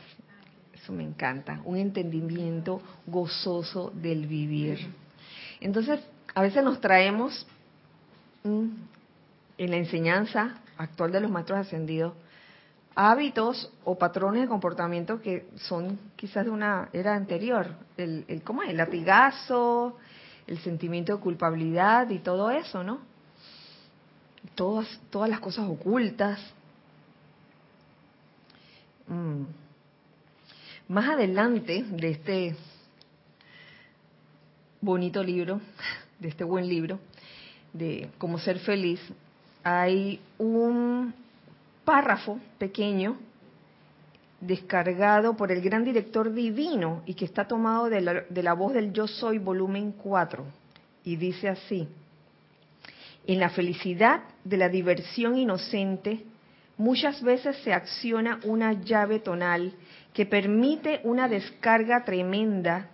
[0.75, 4.87] Eso me encanta, un entendimiento gozoso del vivir.
[5.63, 6.01] Entonces,
[6.35, 7.47] a veces nos traemos
[8.45, 8.67] mm,
[9.57, 12.13] en la enseñanza actual de los maestros ascendidos
[12.97, 17.69] hábitos o patrones de comportamiento que son quizás de una era anterior.
[17.99, 18.71] El, ¿Cómo es?
[18.71, 19.99] El latigazo,
[20.47, 23.01] el sentimiento de culpabilidad y todo eso, ¿no?
[24.55, 26.41] Todas, todas las cosas ocultas.
[29.09, 29.43] Mm.
[30.89, 32.57] Más adelante de este
[34.81, 35.61] bonito libro,
[36.19, 36.99] de este buen libro,
[37.75, 39.01] de cómo ser feliz,
[39.63, 41.13] hay un
[41.87, 43.17] párrafo pequeño
[44.41, 49.07] descargado por el gran director divino y que está tomado de la, voz del Yo
[49.07, 50.45] Soy, volumen 4.
[51.05, 51.89] Y dice así,
[53.27, 56.25] en la felicidad de la diversión inocente,
[56.77, 59.73] muchas veces se acciona una llave tonal
[60.13, 62.91] que permite una descarga tremenda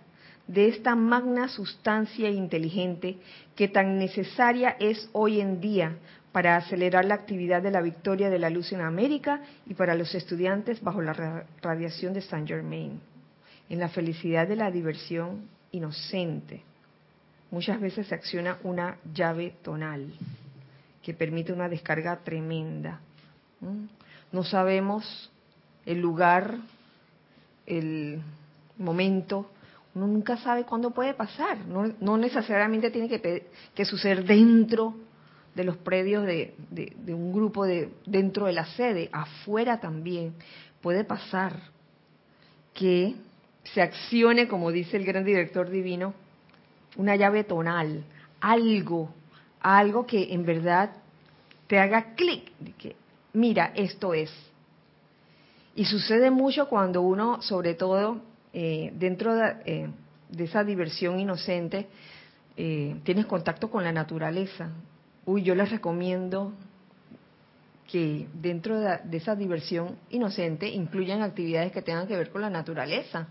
[0.47, 3.17] de esta magna sustancia inteligente
[3.55, 5.97] que tan necesaria es hoy en día
[6.33, 10.13] para acelerar la actividad de la victoria de la luz en América y para los
[10.15, 12.99] estudiantes bajo la radiación de Saint Germain,
[13.69, 16.63] en la felicidad de la diversión inocente.
[17.51, 20.11] Muchas veces se acciona una llave tonal
[21.03, 22.99] que permite una descarga tremenda.
[24.31, 25.31] No sabemos
[25.85, 26.57] el lugar,
[27.67, 28.19] el
[28.79, 29.51] momento,
[29.93, 34.95] uno nunca sabe cuándo puede pasar, no, necesariamente tiene que, que suceder dentro
[35.55, 36.53] de los predios de,
[37.07, 40.33] un grupo de dentro de la sede, afuera también
[40.81, 41.59] puede pasar
[42.73, 43.15] que
[43.63, 46.13] se accione, como dice el gran director divino,
[46.97, 48.03] una llave tonal,
[48.41, 49.13] algo,
[49.61, 50.91] algo que en verdad
[51.67, 52.95] te haga clic, que
[53.33, 54.31] mira, esto es.
[55.75, 58.21] Y sucede mucho cuando uno, sobre todo
[58.53, 59.89] eh, dentro de, eh,
[60.29, 61.87] de, esa diversión inocente,
[62.57, 64.69] eh, tienes contacto con la naturaleza
[65.25, 66.53] uy, yo les recomiendo
[67.91, 73.27] que dentro de, esa diversión inocente incluyan actividades que tengan que ver con la naturaleza.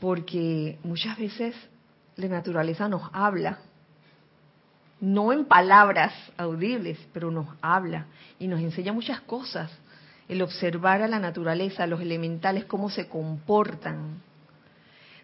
[0.00, 1.54] Porque muchas veces
[2.16, 3.58] la naturaleza nos habla,
[5.00, 8.06] no en palabras audibles, pero nos habla
[8.38, 9.70] y nos enseña muchas cosas.
[10.28, 14.22] El observar a la naturaleza, a los elementales, cómo se comportan,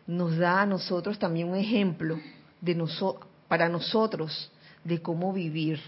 [0.07, 2.19] nos da a nosotros también un ejemplo
[2.61, 4.52] de noso para nosotros
[4.85, 5.81] de cómo vivir.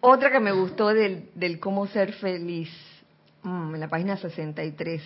[0.00, 2.70] Otra que me gustó del, del cómo ser feliz,
[3.42, 5.02] mm, en la página 63,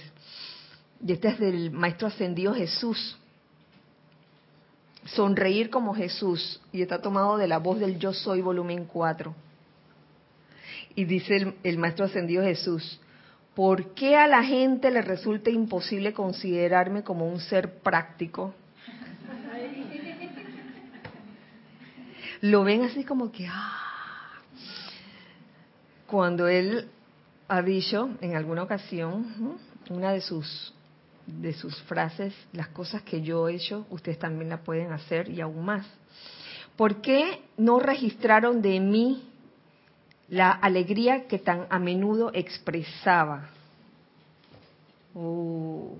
[1.05, 3.19] y esta es del Maestro Ascendido Jesús.
[5.05, 9.35] Sonreír como Jesús, y está tomado de la voz del Yo Soy, volumen 4.
[10.95, 12.99] Y dice el, el Maestro Ascendido Jesús,
[13.55, 18.55] ¿por qué a la gente le resulta imposible considerarme como un ser práctico?
[22.41, 23.83] Lo ven así como que, ah.
[26.07, 26.89] Cuando él
[27.49, 29.59] ha dicho en alguna ocasión,
[29.91, 30.73] una de sus
[31.27, 35.41] de sus frases, las cosas que yo he hecho, ustedes también la pueden hacer y
[35.41, 35.87] aún más.
[36.77, 39.29] ¿Por qué no registraron de mí
[40.29, 43.49] la alegría que tan a menudo expresaba?
[45.15, 45.97] Uh,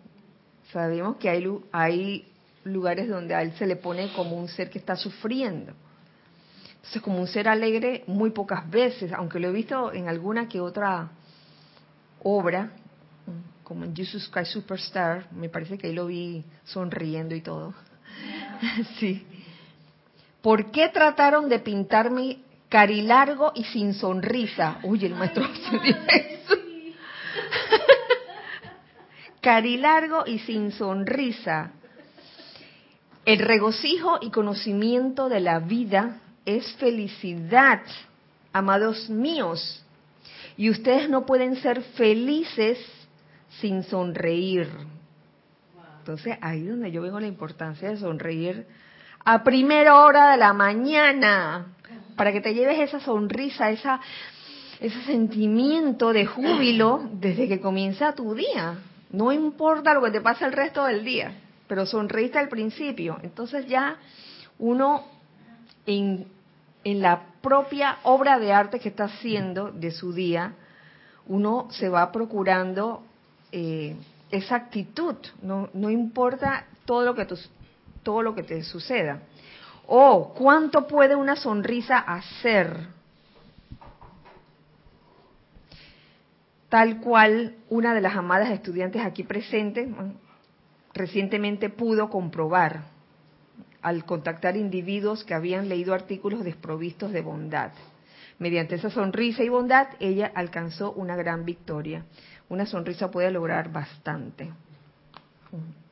[0.73, 2.29] sabemos que hay, hay
[2.65, 5.73] lugares donde a él se le pone como un ser que está sufriendo.
[6.87, 10.61] Entonces, como un ser alegre, muy pocas veces, aunque lo he visto en alguna que
[10.61, 11.09] otra
[12.23, 12.71] obra,
[13.65, 17.75] como en Jesus Christ Superstar, me parece que ahí lo vi sonriendo y todo.
[19.01, 19.27] sí.
[20.41, 24.79] ¿Por qué trataron de pintarme carilargo y sin sonrisa?
[24.85, 25.45] Uy, el maestro
[29.41, 31.73] carilargo y sin sonrisa.
[33.25, 37.83] El regocijo y conocimiento de la vida es felicidad,
[38.53, 39.85] amados míos.
[40.57, 42.79] Y ustedes no pueden ser felices
[43.61, 44.71] sin sonreír.
[45.99, 48.67] Entonces ahí es donde yo veo la importancia de sonreír
[49.29, 51.67] a primera hora de la mañana,
[52.15, 54.01] para que te lleves esa sonrisa, esa,
[54.79, 58.79] ese sentimiento de júbilo desde que comienza tu día.
[59.11, 61.33] No importa lo que te pase el resto del día,
[61.67, 63.19] pero sonreíste al principio.
[63.25, 63.97] Entonces ya
[64.61, 65.05] uno
[65.87, 66.29] en,
[66.87, 70.53] en la propia obra de arte que está haciendo de su día,
[71.27, 73.03] uno se va procurando
[73.51, 73.97] eh,
[74.31, 77.27] esa actitud, no, no importa todo lo, que
[78.05, 79.19] todo lo que te suceda.
[79.89, 82.87] O cuánto puede una sonrisa hacer.
[86.69, 89.89] Tal cual una de las amadas estudiantes aquí presentes
[90.95, 92.96] recientemente pudo comprobar
[93.83, 97.73] al contactar individuos que habían leído artículos desprovistos de bondad.
[98.39, 102.05] Mediante esa sonrisa y bondad, ella alcanzó una gran victoria
[102.49, 104.53] una sonrisa puede lograr bastante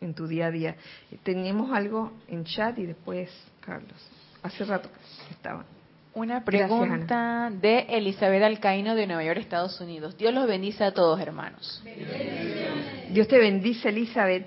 [0.01, 0.77] en tu día a día.
[1.23, 3.31] Teníamos algo en chat y después,
[3.61, 3.95] Carlos,
[4.43, 4.89] hace rato
[5.31, 5.65] estaba.
[6.15, 10.17] Una pregunta de Elizabeth Alcaíno de Nueva York, Estados Unidos.
[10.17, 11.83] Dios los bendice a todos, hermanos.
[13.11, 14.47] Dios te bendice, Elizabeth.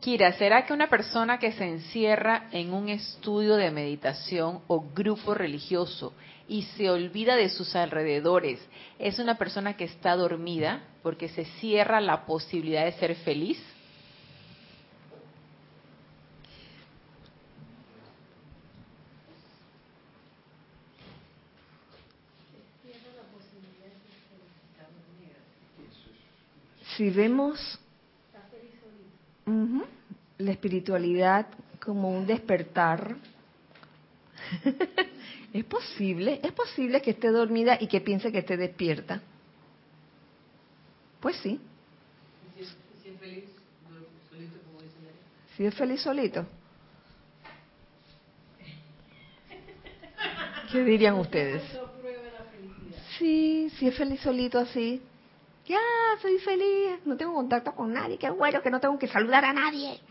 [0.00, 5.34] Kira, ¿será que una persona que se encierra en un estudio de meditación o grupo
[5.34, 6.14] religioso
[6.48, 8.66] y se olvida de sus alrededores,
[8.98, 13.62] es una persona que está dormida porque se cierra la posibilidad de ser feliz?
[26.96, 27.78] Si vemos
[29.46, 31.46] la espiritualidad
[31.80, 33.16] como un despertar,
[35.52, 36.40] ¿Es posible?
[36.42, 39.20] ¿Es posible que esté dormida y que piense que esté despierta?
[41.20, 41.60] Pues sí.
[42.56, 43.44] Si es feliz
[44.30, 44.78] solito, como
[45.56, 46.46] Si es feliz solito.
[50.72, 51.62] ¿Qué dirían ustedes?
[53.18, 55.02] Sí, si es feliz solito así.
[55.70, 55.78] Ya,
[56.20, 59.52] soy feliz, no tengo contacto con nadie, qué bueno que no tengo que saludar a
[59.52, 60.00] nadie.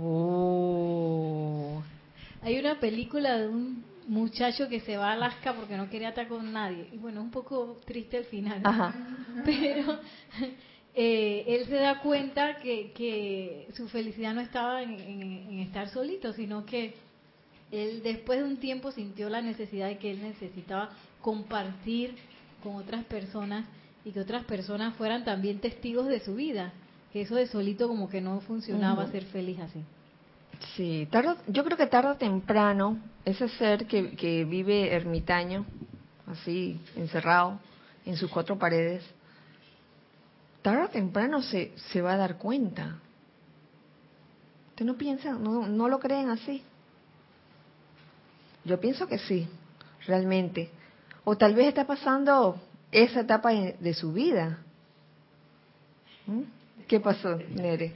[0.00, 1.82] Oh.
[2.42, 6.28] Hay una película de un muchacho que se va a Alaska porque no quería estar
[6.28, 6.88] con nadie.
[6.92, 8.62] Y bueno, un poco triste el final.
[9.46, 9.98] Pero
[10.94, 16.34] eh, él se da cuenta que, que su felicidad no estaba en, en, estar solito,
[16.34, 16.94] sino que
[17.72, 20.90] él después de un tiempo sintió la necesidad de que él necesitaba
[21.20, 22.16] compartir
[22.62, 23.66] con otras personas
[24.04, 26.72] y que otras personas fueran también testigos de su vida
[27.12, 29.82] que eso de solito como que no funcionaba ser feliz así.
[30.74, 31.08] Sí,
[31.46, 35.64] yo creo que tarde o temprano, ese ser que, que vive ermitaño,
[36.26, 37.58] así, encerrado
[38.04, 39.04] en sus cuatro paredes,
[40.62, 42.98] tarde o temprano se, se va a dar cuenta.
[44.70, 46.62] ¿Usted no piensa, no, no lo creen así?
[48.64, 49.48] Yo pienso que sí,
[50.06, 50.70] realmente.
[51.28, 52.58] O tal vez está pasando
[52.90, 54.60] esa etapa de su vida.
[56.26, 56.40] ¿Mm?
[56.86, 57.92] ¿Qué pasó, Nere?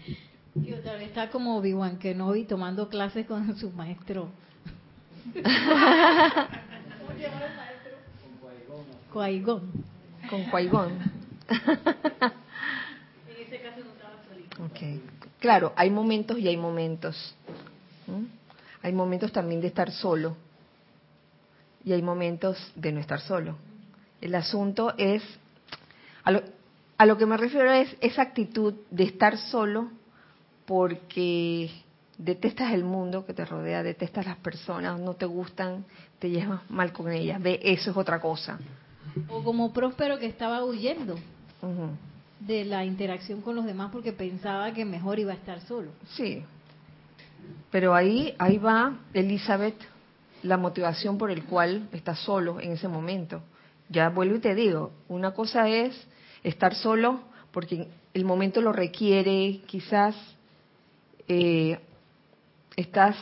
[0.54, 4.28] Yo tal vez está como Obi-Wan Kenobi tomando clases con su maestro.
[9.14, 9.62] Cuaigón.
[10.28, 10.90] Con Cuaigón.
[11.48, 11.56] en
[13.46, 14.62] ese caso no estaba solito.
[14.64, 15.00] Okay.
[15.38, 17.34] Claro, hay momentos y hay momentos.
[18.06, 18.24] ¿Mm?
[18.82, 20.36] Hay momentos también de estar solo
[21.84, 23.56] y hay momentos de no estar solo.
[24.20, 25.22] El asunto es,
[26.24, 26.42] a lo,
[26.96, 29.90] a lo que me refiero es esa actitud de estar solo
[30.66, 31.70] porque
[32.18, 35.84] detestas el mundo que te rodea, detestas las personas, no te gustan,
[36.18, 37.42] te llevas mal con ellas.
[37.42, 38.58] Ve, eso es otra cosa.
[39.28, 41.16] O como Próspero que estaba huyendo
[42.40, 45.90] de la interacción con los demás porque pensaba que mejor iba a estar solo.
[46.14, 46.42] Sí.
[47.70, 49.76] Pero ahí, ahí va Elizabeth,
[50.42, 53.42] la motivación por el cual estás solo en ese momento.
[53.88, 55.94] Ya vuelvo y te digo, una cosa es
[56.42, 57.20] estar solo
[57.52, 60.16] porque el momento lo requiere, quizás
[61.28, 61.78] eh,
[62.76, 63.16] estás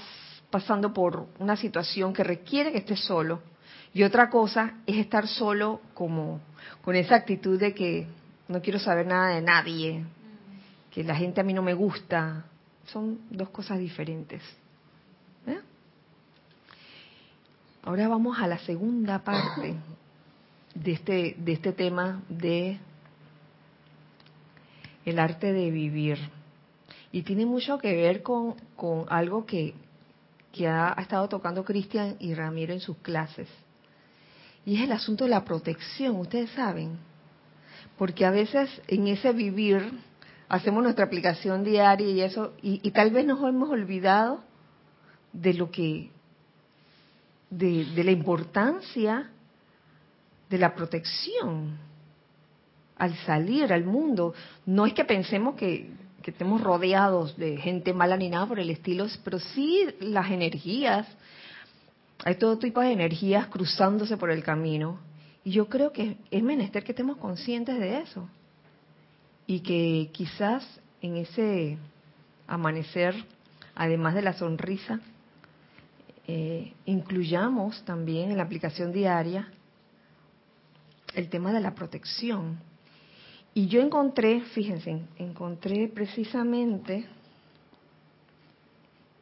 [0.51, 3.41] pasando por una situación que requiere que estés solo.
[3.93, 6.41] Y otra cosa es estar solo como
[6.83, 8.07] con esa actitud de que
[8.49, 10.05] no quiero saber nada de nadie,
[10.91, 12.45] que la gente a mí no me gusta.
[12.87, 14.43] Son dos cosas diferentes.
[15.47, 15.61] ¿Eh?
[17.83, 19.75] Ahora vamos a la segunda parte
[20.75, 22.79] de este, de este tema de
[25.07, 26.19] el arte de vivir.
[27.11, 29.75] Y tiene mucho que ver con, con algo que,
[30.53, 33.49] que ha, estado tocando Cristian y Ramiro en sus clases.
[34.67, 36.99] Y es el asunto de la protección, ustedes saben.
[37.97, 39.91] Porque a veces en ese vivir
[40.51, 44.43] hacemos nuestra aplicación diaria y eso, y, y tal vez nos hemos olvidado
[45.33, 46.11] de lo que,
[47.51, 49.31] de, de la importancia
[50.49, 51.79] de la protección
[52.97, 54.35] al salir al mundo.
[54.67, 55.91] No es que pensemos que,
[56.23, 61.07] que estemos rodeados de gente mala ni nada por el estilo, pero sí las energías,
[62.25, 64.99] hay todo tipo de energías cruzándose por el camino.
[65.45, 68.29] Y yo creo que es menester que estemos conscientes de eso.
[69.47, 70.67] Y que quizás
[71.01, 71.79] en ese
[72.47, 73.15] amanecer,
[73.75, 75.01] además de la sonrisa,
[76.33, 79.51] eh, incluyamos también en la aplicación diaria
[81.13, 82.61] el tema de la protección.
[83.53, 87.05] Y yo encontré, fíjense, encontré precisamente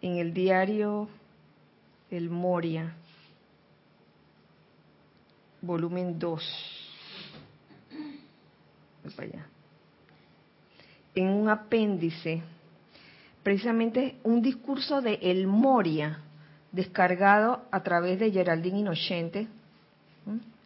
[0.02, 1.08] en el diario
[2.10, 2.94] El Moria,
[5.62, 6.42] volumen 2,
[11.14, 12.42] en un apéndice,
[13.42, 16.24] precisamente un discurso de El Moria,
[16.72, 19.48] descargado a través de Geraldine Inocente,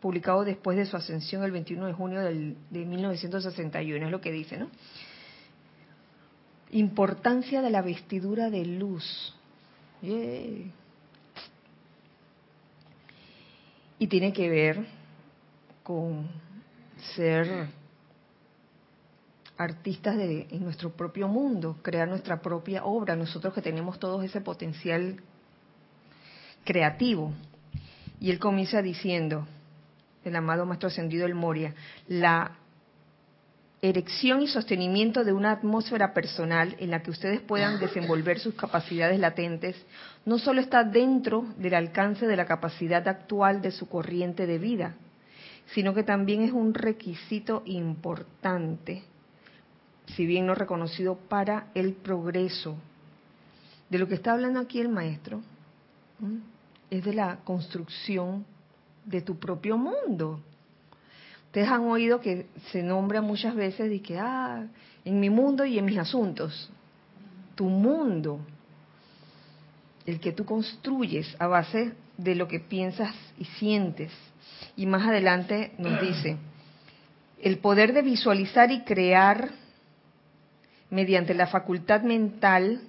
[0.00, 4.58] publicado después de su ascensión el 21 de junio de 1961, es lo que dice,
[4.58, 4.68] ¿no?
[6.72, 9.34] Importancia de la vestidura de luz.
[13.98, 14.84] Y tiene que ver
[15.84, 16.28] con
[17.14, 17.68] ser
[19.56, 24.40] artistas de, en nuestro propio mundo, crear nuestra propia obra, nosotros que tenemos todo ese
[24.40, 25.20] potencial
[26.64, 27.32] creativo.
[28.20, 29.46] Y él comienza diciendo,
[30.24, 31.74] el amado Maestro Ascendido el Moria,
[32.08, 32.52] la
[33.80, 39.18] erección y sostenimiento de una atmósfera personal en la que ustedes puedan desenvolver sus capacidades
[39.18, 39.74] latentes,
[40.24, 44.94] no solo está dentro del alcance de la capacidad actual de su corriente de vida,
[45.74, 49.02] sino que también es un requisito importante,
[50.14, 52.76] si bien no reconocido, para el progreso.
[53.90, 55.42] De lo que está hablando aquí el maestro
[56.90, 58.44] es de la construcción
[59.04, 60.40] de tu propio mundo.
[61.46, 64.66] Ustedes han oído que se nombra muchas veces de que, ah,
[65.04, 66.70] en mi mundo y en mis asuntos.
[67.54, 68.40] Tu mundo,
[70.06, 74.10] el que tú construyes a base de lo que piensas y sientes.
[74.76, 76.38] Y más adelante nos dice,
[77.42, 79.50] el poder de visualizar y crear
[80.90, 82.82] mediante la facultad mental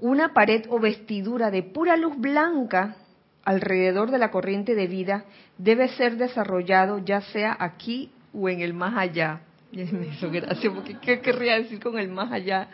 [0.00, 2.96] una pared o vestidura de pura luz blanca
[3.44, 5.24] alrededor de la corriente de vida
[5.56, 9.40] debe ser desarrollado ya sea aquí o en el más allá.
[9.72, 12.68] Y me hizo gracia, porque ¿qué querría decir con el más allá?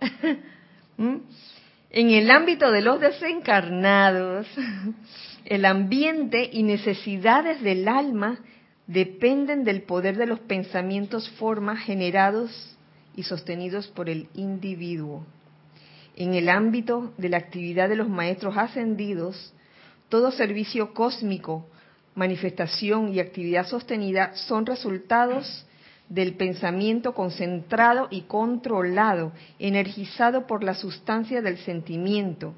[0.96, 1.16] ¿Mm?
[1.90, 4.46] En el ámbito de los desencarnados,
[5.44, 8.38] el ambiente y necesidades del alma
[8.86, 12.76] dependen del poder de los pensamientos forma generados
[13.14, 15.24] y sostenidos por el individuo.
[16.16, 19.52] En el ámbito de la actividad de los maestros ascendidos,
[20.08, 21.66] todo servicio cósmico,
[22.14, 25.66] manifestación y actividad sostenida son resultados
[26.08, 32.54] del pensamiento concentrado y controlado, energizado por la sustancia del sentimiento,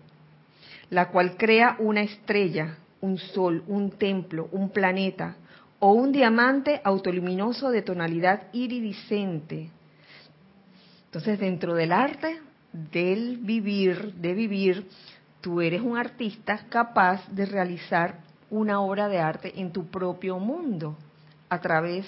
[0.91, 5.35] la cual crea una estrella, un sol, un templo, un planeta
[5.81, 9.71] o un diamante autoluminoso de tonalidad iridiscente.
[11.07, 12.39] Entonces, dentro del arte
[12.73, 14.89] del vivir, de vivir,
[15.41, 20.97] tú eres un artista capaz de realizar una obra de arte en tu propio mundo
[21.49, 22.07] a través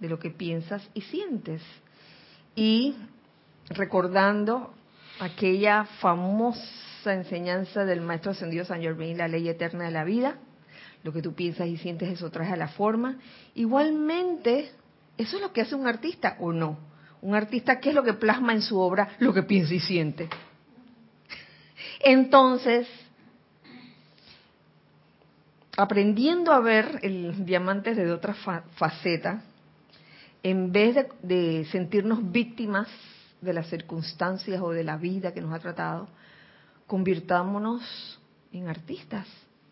[0.00, 1.62] de lo que piensas y sientes.
[2.54, 2.94] Y
[3.68, 4.74] recordando
[5.20, 10.38] aquella famosa enseñanza del maestro ascendido San Germain, la ley eterna de la vida,
[11.02, 13.18] lo que tú piensas y sientes eso trae a la forma.
[13.54, 14.70] Igualmente,
[15.16, 16.89] eso es lo que hace un artista o no.
[17.22, 19.10] Un artista, ¿qué es lo que plasma en su obra?
[19.18, 20.28] Lo que piensa y siente.
[22.00, 22.88] Entonces,
[25.76, 28.34] aprendiendo a ver el diamante desde otra
[28.76, 29.42] faceta,
[30.42, 32.88] en vez de, sentirnos víctimas
[33.40, 36.08] de las circunstancias o de la vida que nos ha tratado,
[36.86, 38.18] convirtámonos
[38.52, 39.26] en artistas,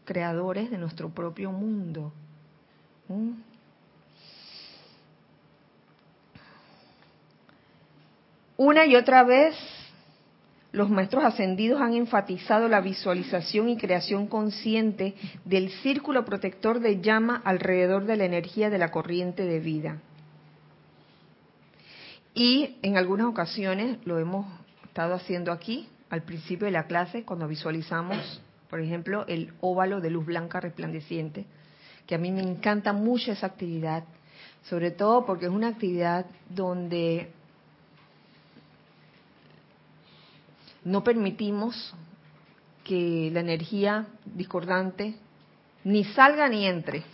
[0.04, 2.12] creadores de nuestro propio mundo.
[3.08, 3.47] ¿Mm?
[8.58, 9.54] Una y otra vez
[10.72, 17.40] los maestros ascendidos han enfatizado la visualización y creación consciente del círculo protector de llama
[17.44, 19.98] alrededor de la energía de la corriente de vida.
[22.34, 24.44] Y en algunas ocasiones lo hemos
[24.82, 30.10] estado haciendo aquí, al principio de la clase, cuando visualizamos, por ejemplo, el óvalo de
[30.10, 31.46] luz blanca resplandeciente,
[32.08, 34.02] que a mí me encanta mucho esa actividad,
[34.64, 37.30] sobre todo porque es una actividad donde
[40.84, 41.94] no permitimos
[42.84, 45.14] que la energía discordante
[45.84, 47.04] ni salga ni entre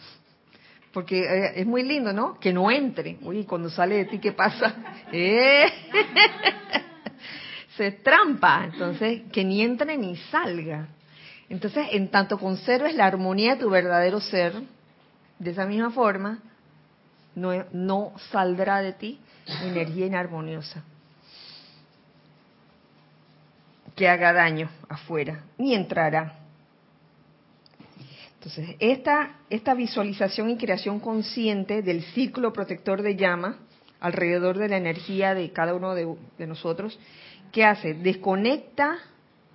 [0.94, 2.38] porque eh, es muy lindo, ¿no?
[2.38, 3.18] Que no entre.
[3.20, 4.74] Uy, cuando sale de ti, ¿qué pasa?
[5.12, 5.66] ¡Eh!
[7.76, 8.70] Se trampa.
[8.72, 10.86] Entonces, que ni entre ni salga.
[11.50, 14.54] Entonces, en tanto conserves la armonía de tu verdadero ser,
[15.40, 16.38] de esa misma forma,
[17.34, 19.18] no, no saldrá de ti
[19.62, 20.84] energía inarmoniosa
[23.94, 26.40] que haga daño afuera, ni entrará.
[28.34, 33.58] Entonces, esta, esta visualización y creación consciente del círculo protector de llama
[34.00, 36.98] alrededor de la energía de cada uno de, de nosotros,
[37.52, 37.94] ¿qué hace?
[37.94, 38.98] Desconecta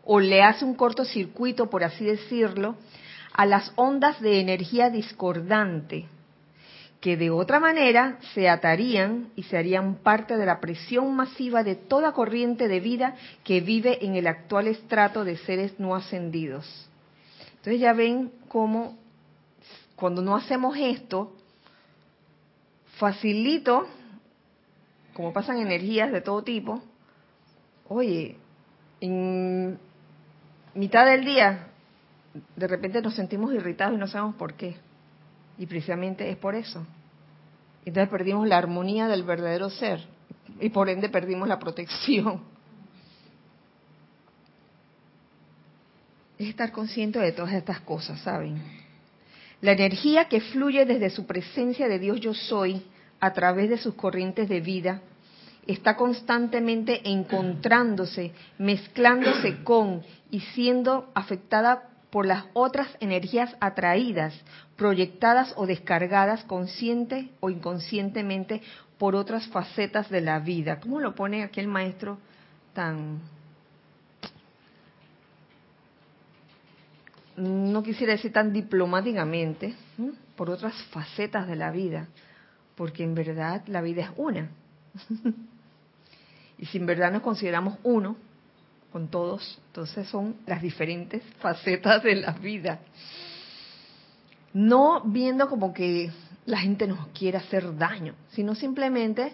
[0.03, 2.75] o le hace un cortocircuito, por así decirlo,
[3.33, 6.07] a las ondas de energía discordante,
[6.99, 11.75] que de otra manera se atarían y se harían parte de la presión masiva de
[11.75, 16.89] toda corriente de vida que vive en el actual estrato de seres no ascendidos.
[17.51, 18.97] Entonces ya ven cómo
[19.95, 21.33] cuando no hacemos esto,
[22.97, 23.87] facilito,
[25.13, 26.81] como pasan energías de todo tipo,
[27.87, 28.37] oye,
[29.01, 29.77] en
[30.73, 31.67] mitad del día
[32.55, 34.75] de repente nos sentimos irritados y no sabemos por qué.
[35.59, 36.83] Y precisamente es por eso.
[37.85, 39.99] Entonces perdimos la armonía del verdadero ser
[40.59, 42.41] y por ende perdimos la protección.
[46.39, 48.61] es estar consciente de todas estas cosas, ¿saben?
[49.61, 52.81] La energía que fluye desde su presencia de Dios yo soy
[53.19, 55.01] a través de sus corrientes de vida
[55.67, 60.01] está constantemente encontrándose, mezclándose con
[60.31, 64.33] y siendo afectada por las otras energías atraídas,
[64.75, 68.61] proyectadas o descargadas consciente o inconscientemente
[68.97, 70.79] por otras facetas de la vida.
[70.79, 72.17] ¿Cómo lo pone aquel maestro
[72.73, 73.21] tan
[77.39, 79.73] no quisiera decir tan diplomáticamente,
[80.35, 82.07] por otras facetas de la vida,
[82.75, 84.49] porque en verdad la vida es una.
[86.57, 88.17] y si en verdad nos consideramos uno
[88.91, 92.79] con todos, entonces son las diferentes facetas de la vida.
[94.53, 96.11] No viendo como que
[96.45, 99.33] la gente nos quiere hacer daño, sino simplemente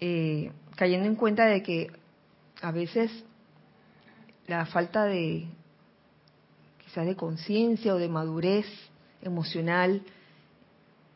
[0.00, 1.92] eh, cayendo en cuenta de que
[2.60, 3.10] a veces
[4.48, 5.46] la falta de
[6.84, 8.66] quizás de conciencia o de madurez
[9.22, 10.02] emocional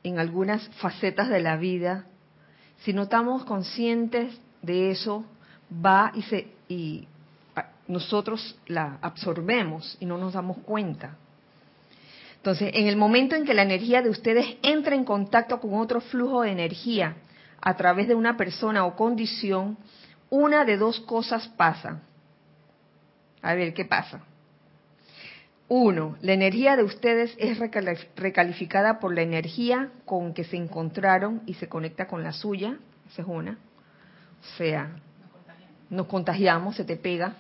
[0.05, 2.07] en algunas facetas de la vida,
[2.79, 5.25] si no estamos conscientes de eso,
[5.85, 7.09] va y se y
[7.89, 11.17] nosotros la absorbemos y no nos damos cuenta.
[12.37, 16.01] Entonces, en el momento en que la energía de ustedes entra en contacto con otro
[16.01, 17.17] flujo de energía
[17.61, 19.77] a través de una persona o condición,
[20.31, 22.03] una de dos cosas pasa.
[23.43, 24.23] A ver, ¿qué pasa?
[25.69, 31.55] Uno, la energía de ustedes es recalificada por la energía con que se encontraron y
[31.55, 32.79] se conecta con la suya.
[33.11, 33.59] Esa es una.
[34.41, 34.91] O sea,
[35.91, 37.35] nos contagiamos, se te pega.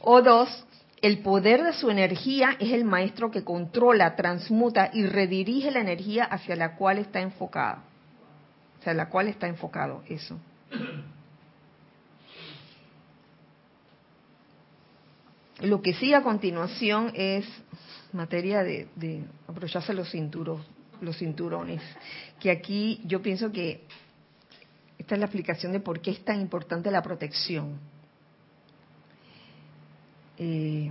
[0.00, 0.66] O dos,
[1.00, 6.24] el poder de su energía es el maestro que controla, transmuta y redirige la energía
[6.24, 7.82] hacia la cual está enfocado.
[8.80, 10.38] O sea, la cual está enfocado eso.
[15.60, 17.46] Lo que sigue a continuación es
[18.12, 19.24] materia de, de
[19.94, 20.60] los cinturos,
[21.00, 21.82] los cinturones,
[22.40, 23.84] que aquí yo pienso que
[24.98, 27.78] esta es la explicación de por qué es tan importante la protección.
[30.38, 30.90] Eh,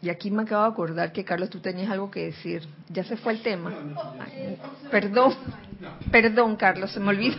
[0.00, 2.62] y aquí me acabo de acordar que Carlos, tú tenías algo que decir.
[2.88, 3.74] Ya se fue el tema.
[4.90, 5.34] perdón,
[6.10, 7.36] perdón, Carlos, se me olvidó.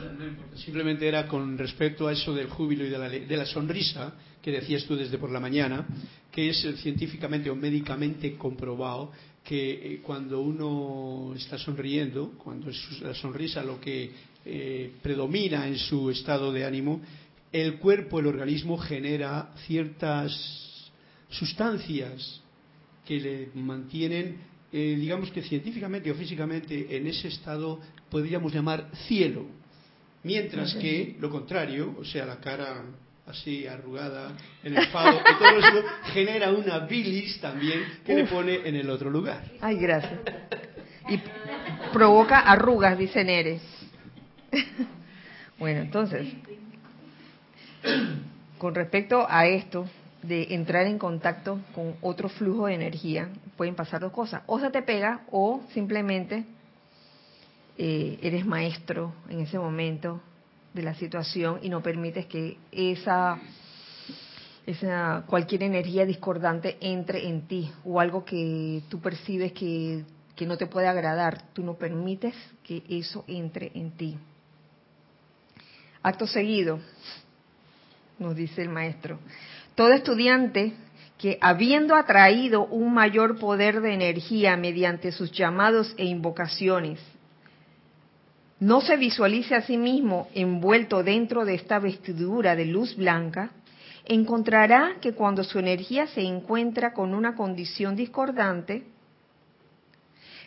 [0.56, 4.52] Simplemente era con respecto a eso del júbilo y de la, de la sonrisa que
[4.52, 5.86] decías tú desde por la mañana,
[6.32, 9.12] que es científicamente o médicamente comprobado
[9.44, 14.12] que eh, cuando uno está sonriendo, cuando es la sonrisa lo que
[14.46, 17.02] eh, predomina en su estado de ánimo,
[17.52, 20.69] el cuerpo, el organismo genera ciertas
[21.30, 22.42] sustancias
[23.06, 24.38] que le mantienen,
[24.72, 29.46] eh, digamos que científicamente o físicamente, en ese estado podríamos llamar cielo.
[30.24, 32.84] Mientras que lo contrario, o sea, la cara
[33.26, 38.76] así arrugada, el enfado, y todo eso genera una bilis también que le pone en
[38.76, 39.44] el otro lugar.
[39.62, 40.20] Ay, gracias.
[41.08, 41.20] Y
[41.94, 43.62] provoca arrugas, dice Neres.
[45.60, 46.28] bueno, entonces,
[48.58, 49.88] con respecto a esto
[50.22, 54.44] de entrar en contacto con otro flujo de energía, pueden pasar dos cosas.
[54.48, 56.46] O se te pega o simplemente
[57.78, 60.22] eh, eres maestro en ese momento
[60.74, 63.40] de la situación y no permites que esa,
[64.66, 70.04] esa cualquier energía discordante entre en ti o algo que tú percibes que,
[70.36, 74.18] que no te puede agradar, tú no permites que eso entre en ti.
[76.04, 76.80] Acto seguido,
[78.20, 79.20] nos dice el maestro,
[79.80, 80.74] todo estudiante
[81.18, 87.00] que habiendo atraído un mayor poder de energía mediante sus llamados e invocaciones,
[88.60, 93.52] no se visualice a sí mismo envuelto dentro de esta vestidura de luz blanca,
[94.04, 98.84] encontrará que cuando su energía se encuentra con una condición discordante,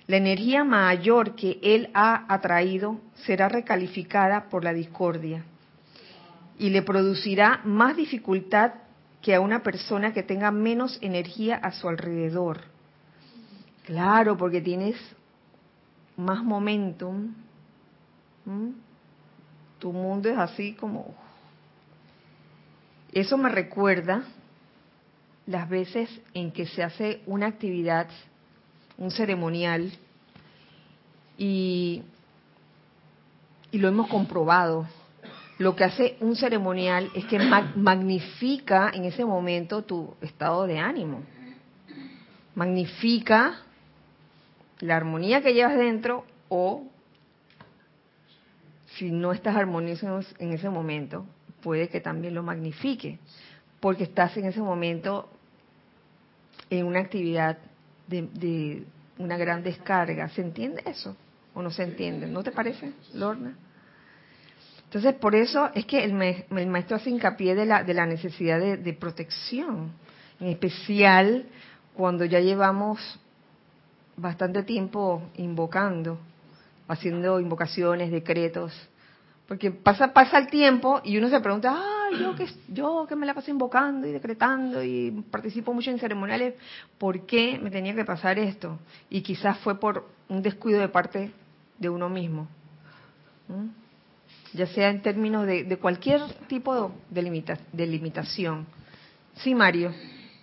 [0.08, 5.42] la energía mayor que él ha atraído será recalificada por la discordia
[6.58, 8.72] y le producirá más dificultad
[9.22, 12.62] que a una persona que tenga menos energía a su alrededor.
[13.86, 14.96] Claro, porque tienes
[16.16, 17.32] más momentum.
[19.78, 21.14] Tu mundo es así como...
[23.12, 24.24] Eso me recuerda
[25.46, 28.08] las veces en que se hace una actividad,
[28.96, 29.92] un ceremonial,
[31.36, 32.02] y,
[33.70, 34.86] y lo hemos comprobado.
[35.62, 41.22] Lo que hace un ceremonial es que magnifica en ese momento tu estado de ánimo.
[42.56, 43.60] Magnifica
[44.80, 46.88] la armonía que llevas dentro o
[48.96, 51.26] si no estás armonioso en ese momento,
[51.62, 53.20] puede que también lo magnifique,
[53.78, 55.28] porque estás en ese momento
[56.70, 57.58] en una actividad
[58.08, 58.84] de,
[59.16, 60.28] una gran descarga.
[60.30, 61.16] ¿Se entiende eso?
[61.54, 62.26] ¿O no se entiende?
[62.26, 63.54] ¿No te parece, Lorna?
[64.93, 68.93] Entonces, por eso es que el, maestro hace hincapié de la, de la necesidad de,
[68.93, 69.93] protección,
[70.38, 71.47] en especial
[71.95, 73.01] cuando ya llevamos
[74.18, 76.18] bastante tiempo invocando
[76.88, 78.74] haciendo invocaciones, decretos,
[79.49, 83.24] porque pasa pasa el tiempo y uno se pregunta, ah, yo que yo que me
[83.24, 86.53] la paso invocando y decretando y participo mucho en ceremoniales,
[86.99, 88.78] ¿por qué me tenía que pasar esto?
[89.09, 91.32] Y quizás fue por un descuido de parte
[91.78, 92.47] de uno mismo,
[94.55, 98.66] ya sea en términos de, cualquier tipo de, limita, de limitación.
[99.36, 99.92] Sí, Mario.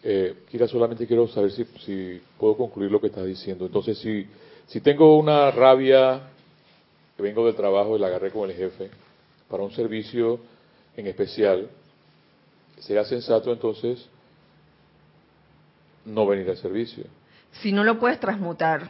[0.01, 3.65] Eh, Kira, solamente quiero saber si, si puedo concluir lo que estás diciendo.
[3.65, 4.25] Entonces, si,
[4.67, 6.21] si tengo una rabia
[7.15, 8.89] que vengo del trabajo y la agarré con el jefe
[9.47, 10.39] para un servicio
[10.95, 11.69] en especial,
[12.79, 14.07] sería sensato entonces
[16.05, 17.03] no venir al servicio.
[17.61, 18.89] Si no lo puedes transmutar.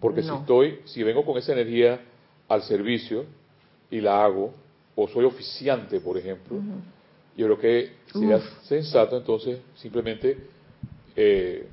[0.00, 2.00] Porque si estoy, si vengo con esa energía
[2.48, 3.24] al servicio
[3.92, 4.54] y la hago,
[4.96, 6.56] o soy oficiante, por ejemplo,
[7.36, 10.36] Yo creo que sería sensato entonces simplemente
[11.14, 11.68] eh,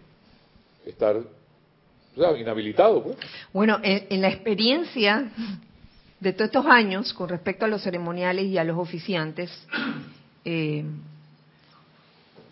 [0.85, 1.17] estar
[2.37, 3.01] inhabilitado.
[3.03, 3.17] Pues.
[3.53, 5.31] Bueno, en, la experiencia
[6.19, 9.49] de todos estos años con respecto a los ceremoniales y a los oficiantes,
[10.43, 10.83] eh,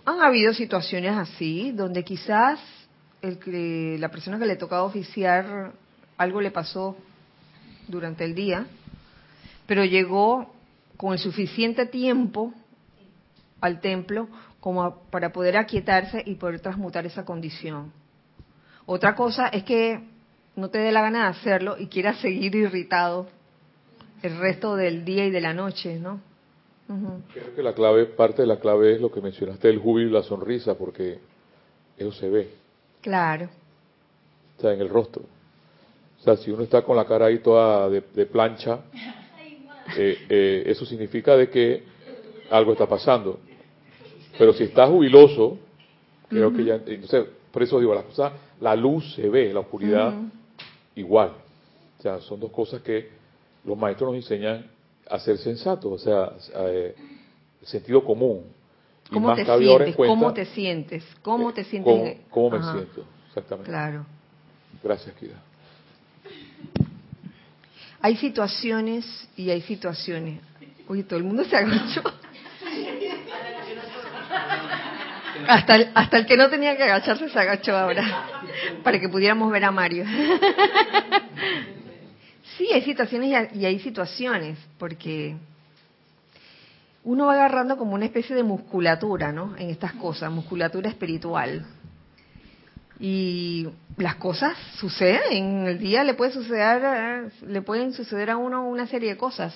[0.06, 2.62] han habido situaciones así, donde quizás
[3.22, 5.74] el que, la persona que le tocaba oficiar
[6.18, 6.96] algo le pasó
[7.90, 8.66] durante el día,
[9.68, 10.52] pero llegó
[10.98, 12.54] con el suficiente tiempo
[13.62, 14.28] al templo
[14.60, 17.94] como para poder aquietarse y poder transmutar esa condición.
[18.86, 20.02] Otra cosa es que
[20.56, 23.28] no te dé la gana de hacerlo y quieras seguir irritado
[24.24, 26.20] el resto del día y de la noche, ¿no?
[27.34, 30.14] Creo que la clave, parte de la clave es lo que mencionaste, el júbilo y
[30.14, 31.20] la sonrisa, porque
[31.98, 32.50] eso se ve.
[33.02, 33.50] Claro.
[34.58, 35.24] O sea, en el rostro.
[36.20, 38.80] O sea, si uno está con la cara ahí toda de, plancha,
[39.96, 41.84] eh, eh, eso significa de que
[42.50, 43.40] algo está pasando.
[44.38, 45.58] Pero si está jubiloso,
[46.30, 50.14] creo que ya, entonces, por eso digo, la, cosa, la luz se ve, la oscuridad
[50.96, 51.32] igual.
[51.98, 53.10] O sea, son dos cosas que
[53.64, 54.70] los maestros nos enseñan
[55.10, 56.34] a ser sensatos, o sea,
[56.68, 56.96] eh,
[57.64, 58.46] sentido común.
[59.12, 59.96] ¿Cómo te sientes?
[59.96, 61.04] ¿Cómo te sientes?
[61.22, 62.18] ¿Cómo te sientes?
[62.30, 63.06] ¿Cómo, me siento?
[63.28, 63.70] Exactamente.
[63.70, 64.06] Claro.
[64.84, 65.47] Gracias, Kira.
[68.02, 70.42] Hay situaciones y hay situaciones.
[70.88, 72.04] Oye, todo el mundo se agachó.
[75.48, 78.04] Hasta el, hasta el que no tenía que agacharse se agachó ahora,
[78.84, 80.06] para que pudiéramos ver a Mario.
[82.58, 85.36] Sí, hay situaciones y hay situaciones, porque
[87.04, 89.56] uno va agarrando como una especie de musculatura, ¿no?
[89.58, 91.66] En estas cosas, musculatura espiritual.
[93.00, 93.68] Y
[93.98, 98.88] las cosas suceden, en el día le puede suceder, le pueden suceder a uno una
[98.88, 99.56] serie de cosas,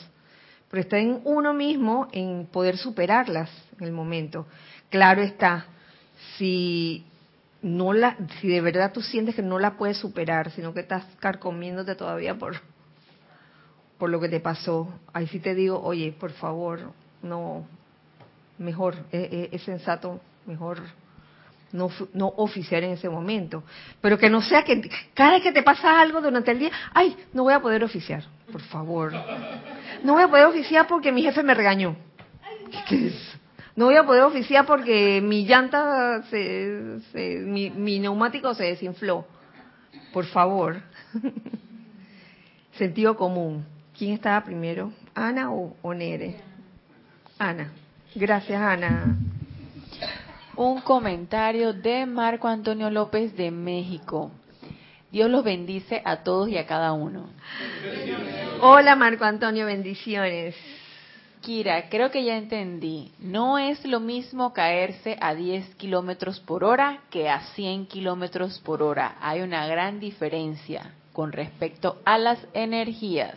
[0.69, 4.45] pero está en uno mismo en poder superarlas en el momento.
[4.89, 5.65] Claro está,
[6.37, 7.05] si
[7.61, 11.05] no la, si de verdad tú sientes que no la puedes superar, sino que estás
[11.19, 12.55] carcomiéndote todavía por
[14.01, 17.67] por lo que te pasó, ahí sí te digo, oye, por favor, no,
[18.57, 20.79] mejor, es, sensato, mejor
[21.73, 23.63] no, no oficiar en ese momento.
[24.01, 27.15] Pero que no sea que cada vez que te pasa algo durante el día, ay,
[27.33, 29.13] no voy a poder oficiar, por favor.
[30.03, 31.95] No voy a poder oficiar porque mi jefe me regañó.
[33.75, 37.01] No voy a poder oficiar porque mi llanta, se,
[37.45, 39.25] mi, mi neumático se desinfló.
[40.13, 40.81] Por favor.
[42.73, 43.65] Sentido común.
[43.97, 44.91] ¿Quién estaba primero?
[45.13, 46.37] ¿Ana o, Nere?
[47.37, 47.71] Ana.
[48.15, 49.15] Gracias, Ana.
[50.63, 54.29] Un comentario de Marco Antonio López de México.
[55.11, 57.29] Dios los bendice a todos y a cada uno.
[58.61, 60.55] Hola Marco Antonio, bendiciones.
[61.41, 63.11] Kira, creo que ya entendí.
[63.17, 68.83] No es lo mismo caerse a 10 kilómetros por hora que a 100 kilómetros por
[68.83, 69.15] hora.
[69.19, 73.33] Hay una gran diferencia con respecto a las energías.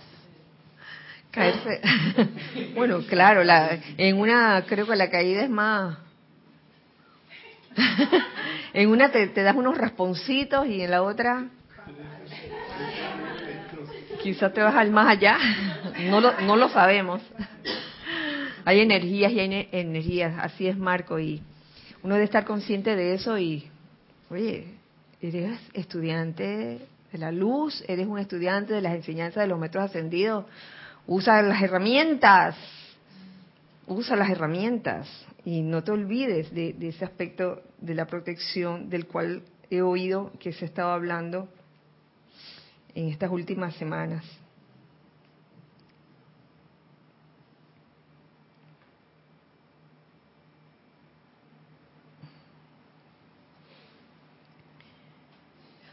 [1.31, 1.81] Caerse.
[2.75, 6.04] bueno, claro, la, en una creo que la caída es más.
[8.73, 11.47] En una te, das unos rasponcitos y en la otra
[14.23, 15.39] quizás te vas al más allá.
[16.09, 17.21] no lo, no lo sabemos.
[18.65, 21.43] hay energías y hay energías, así es Marco, y
[22.03, 23.69] uno debe estar consciente de eso y,
[24.31, 24.67] oye,
[25.21, 26.81] eres estudiante
[27.13, 30.47] de la luz, eres un estudiante de las enseñanzas de los metros ascendidos,
[31.07, 32.57] Usa las herramientas,
[33.87, 35.07] usa las herramientas
[35.45, 40.53] y no te olvides de, ese aspecto de la protección del cual he oído que
[40.53, 41.49] se estaba hablando
[42.95, 44.25] en estas últimas semanas.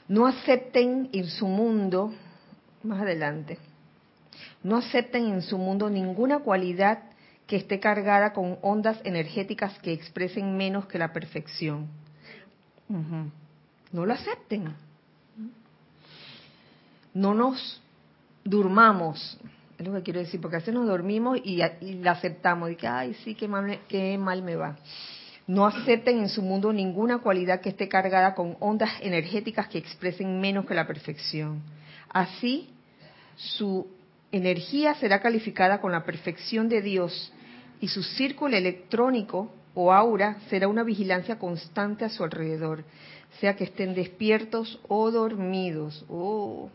[0.08, 2.14] No acepten en su mundo,
[2.84, 3.58] más adelante,
[4.62, 7.11] no acepten en su mundo ninguna cualidad
[7.52, 11.90] que esté cargada con ondas energéticas que expresen menos que la perfección.
[13.92, 14.74] No lo acepten.
[17.14, 17.82] No nos
[18.46, 19.38] durmamos,
[19.78, 22.88] es lo que quiero decir, porque a veces nos dormimos y, la aceptamos, y que,
[22.88, 24.78] ay, sí, qué mal, qué mal me va.
[25.46, 30.40] No acepten en su mundo ninguna cualidad que esté cargada con ondas energéticas que expresen
[30.40, 31.62] menos que la perfección.
[32.08, 32.70] Así,
[33.36, 33.88] su
[34.32, 37.34] energía será calificada con la perfección de Dios
[37.82, 42.84] y su círculo electrónico o aura será una vigilancia constante a su alrededor,
[43.40, 46.06] sea que estén despiertos o dormidos.
[46.08, 46.70] Oh.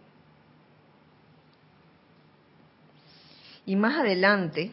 [3.64, 4.72] Y más adelante,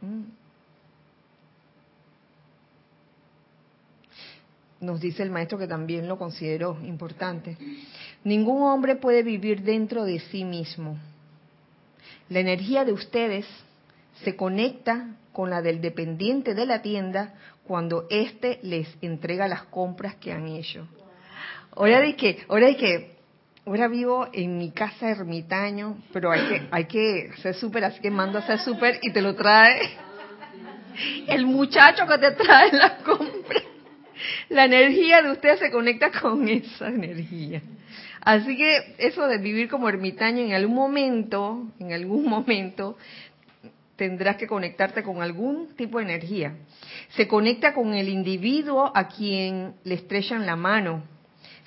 [0.00, 0.22] mm,
[4.80, 7.56] nos dice el maestro que también lo considero importante,
[8.24, 10.98] ningún hombre puede vivir dentro de sí mismo.
[12.28, 13.46] La energía de ustedes
[14.22, 17.34] se conecta con la del dependiente de la tienda
[17.66, 20.86] cuando éste les entrega las compras que han hecho.
[21.76, 23.16] Ahora de que, ahora de que,
[23.66, 28.10] ahora vivo en mi casa ermitaño, pero hay que, hay que hacer súper, así que
[28.10, 29.96] mando a hacer súper y te lo trae
[31.26, 33.60] el muchacho que te trae la compra.
[34.48, 37.62] La energía de usted se conecta con esa energía.
[38.20, 42.96] Así que eso de vivir como ermitaño en algún momento, en algún momento,
[43.96, 46.56] tendrás que conectarte con algún tipo de energía.
[47.10, 51.02] Se conecta con el individuo a quien le estrechan la mano.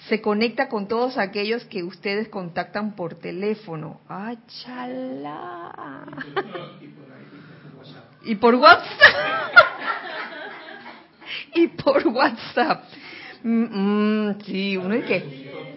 [0.09, 3.99] Se conecta con todos aquellos que ustedes contactan por teléfono.
[4.07, 6.05] ¡Ay, chala!
[8.23, 8.88] Y por WhatsApp.
[11.55, 12.84] y por WhatsApp.
[13.43, 15.76] Mm, mm, sí, uno es que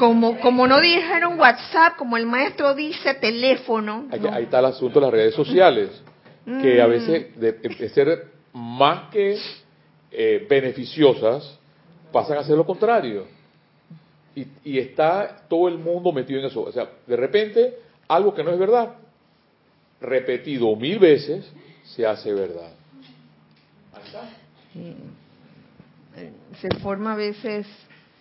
[0.00, 4.08] como, como no dijeron WhatsApp, como el maestro dice teléfono.
[4.10, 5.90] Ahí, está el asunto de las redes sociales,
[6.46, 6.90] que a mm.
[6.90, 9.36] veces de, ser más que
[10.10, 11.58] eh, beneficiosas,
[12.10, 13.26] pasan a ser lo contrario.
[14.34, 16.62] Y, y, está todo el mundo metido en eso.
[16.62, 17.74] O sea, de repente,
[18.08, 18.94] algo que no es verdad,
[20.00, 21.52] repetido mil veces,
[21.84, 22.70] se hace verdad.
[26.58, 27.66] Se forma a veces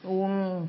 [0.03, 0.67] un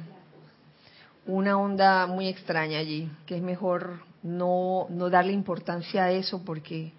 [1.31, 6.93] una onda muy extraña allí, que es mejor no, no darle importancia a eso porque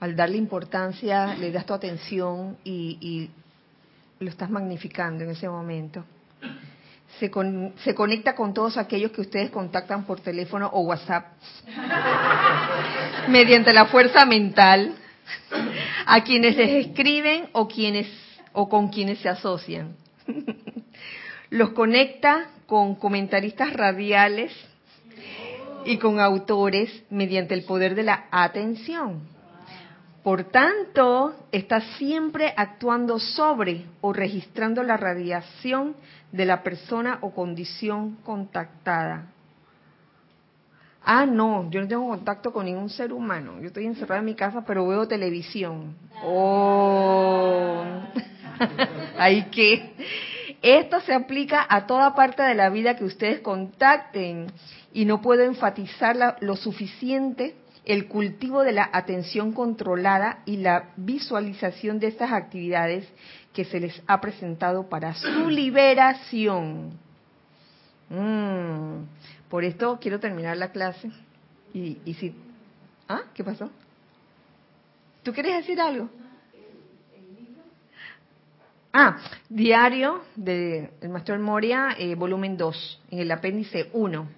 [0.00, 3.30] al darle importancia le das tu atención y,
[4.18, 6.04] lo estás magnificando en ese momento.
[7.18, 7.28] Se,
[7.82, 11.26] se conecta con todos aquellos que ustedes contactan por teléfono o WhatsApp
[13.28, 14.94] mediante la fuerza mental
[16.06, 18.06] a quienes les escriben o quienes
[18.52, 19.96] o con quienes se asocian.
[21.50, 24.50] Los conecta con comentaristas radiales
[25.84, 29.20] y con autores mediante el poder de la atención.
[30.22, 35.96] Por tanto, está siempre actuando sobre o registrando la radiación
[36.32, 39.26] de la persona o condición contactada.
[41.04, 43.60] Ah, no, yo no tengo contacto con ningún ser humano.
[43.60, 45.94] Yo estoy encerrada en mi casa, pero veo televisión.
[46.24, 47.84] Oh,
[49.18, 49.92] hay que
[50.62, 54.46] esto se aplica a toda parte de la vida que ustedes contacten
[54.92, 61.98] y no puedo enfatizar lo suficiente el cultivo de la atención controlada y la visualización
[61.98, 63.08] de estas actividades
[63.52, 66.92] que se les ha presentado para su liberación.
[68.08, 69.04] Mm,
[69.48, 71.10] por esto quiero terminar la clase.
[71.74, 72.34] Y, y si...
[73.08, 73.22] ¿Ah?
[73.34, 73.68] ¿Qué pasó?
[75.22, 76.08] ¿Tú quieres decir algo?
[78.94, 79.16] Ah,
[79.48, 84.28] diario del de Maestro Moria, eh, volumen 2, en el apéndice 1.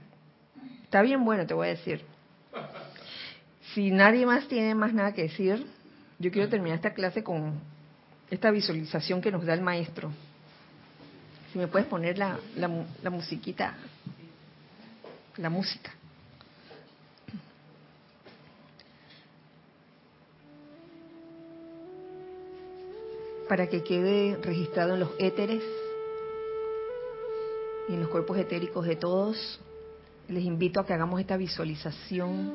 [0.85, 2.05] Está bien bueno, te voy a decir.
[3.75, 5.67] Si nadie más tiene más nada que decir,
[6.21, 7.59] yo quiero terminar esta clase con
[8.31, 10.13] esta visualización que nos da el maestro.
[11.53, 12.71] Si me puedes poner la, la,
[13.03, 13.75] la musiquita,
[15.37, 15.91] la música.
[23.49, 25.63] Para que quede registrado en los éteres
[27.89, 29.61] y en los cuerpos etéricos de todos.
[30.29, 32.53] Les invito a que hagamos esta visualización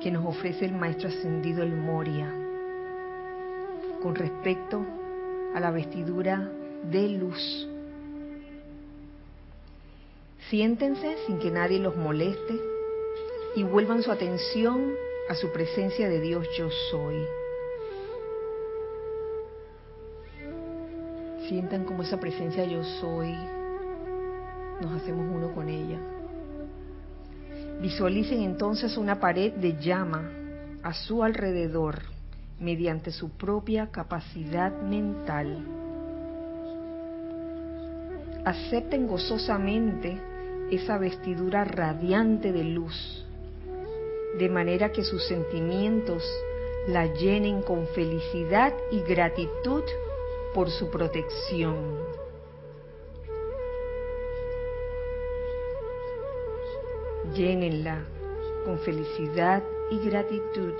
[0.00, 2.32] que nos ofrece el Maestro Ascendido El Moria
[4.02, 4.84] con respecto
[5.54, 6.50] a la vestidura
[6.90, 7.68] de luz.
[10.48, 12.58] Siéntense sin que nadie los moleste
[13.54, 14.94] y vuelvan su atención
[15.28, 17.16] a su presencia de Dios yo soy.
[21.48, 23.34] Sientan como esa presencia yo soy,
[24.82, 25.98] nos hacemos uno con ella.
[27.80, 30.30] Visualicen entonces una pared de llama
[30.82, 32.02] a su alrededor
[32.60, 35.64] mediante su propia capacidad mental.
[38.44, 40.20] Acepten gozosamente
[40.70, 43.24] esa vestidura radiante de luz,
[44.38, 46.22] de manera que sus sentimientos
[46.88, 49.82] la llenen con felicidad y gratitud
[50.54, 51.76] por su protección.
[57.34, 58.04] Llénenla
[58.64, 60.74] con felicidad y gratitud.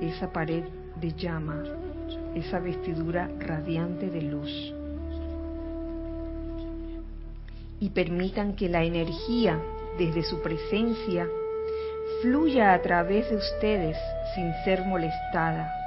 [0.00, 0.64] Esa pared
[1.00, 1.64] de llama,
[2.34, 4.74] esa vestidura radiante de luz.
[7.80, 9.60] Y permitan que la energía
[9.98, 11.28] desde su presencia
[12.22, 13.96] fluya a través de ustedes
[14.34, 15.81] sin ser molestada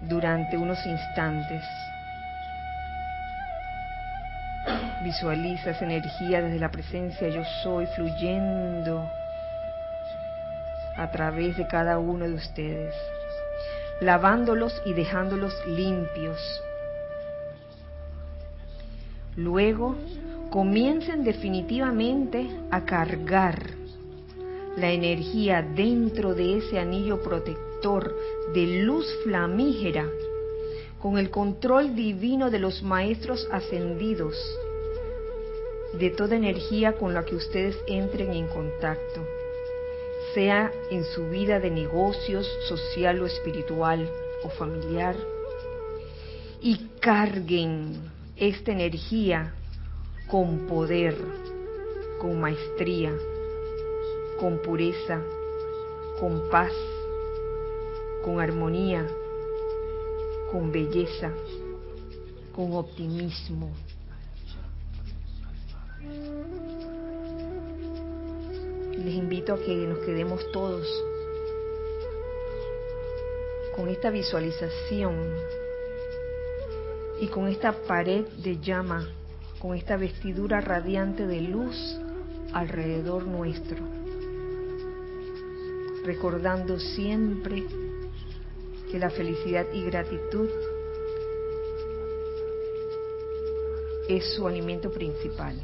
[0.00, 1.62] durante unos instantes.
[5.02, 9.08] Visualiza esa energía desde la presencia yo soy fluyendo
[10.96, 12.94] a través de cada uno de ustedes,
[14.00, 16.40] lavándolos y dejándolos limpios.
[19.36, 19.96] Luego,
[20.50, 23.60] comiencen definitivamente a cargar
[24.78, 27.65] la energía dentro de ese anillo protector
[28.52, 30.10] de luz flamígera
[31.00, 34.34] con el control divino de los maestros ascendidos,
[35.92, 39.22] de toda energía con la que ustedes entren en contacto
[40.36, 44.06] sea en su vida de negocios, social o espiritual
[44.42, 45.16] o familiar,
[46.60, 47.94] y carguen
[48.36, 49.54] esta energía
[50.28, 51.16] con poder,
[52.20, 53.14] con maestría,
[54.38, 55.22] con pureza,
[56.20, 56.72] con paz,
[58.26, 59.06] con armonía,
[60.50, 61.30] con belleza,
[62.56, 63.70] con optimismo,
[68.98, 70.88] les invito a que nos quedemos todos
[73.76, 75.14] con esta visualización
[77.20, 79.08] y con esta pared de llama,
[79.60, 81.76] con esta vestidura radiante de luz
[82.52, 83.76] alrededor nuestro,
[86.04, 87.85] recordando siempre
[88.98, 90.48] la felicidad y gratitud
[94.08, 95.62] es su alimento principal.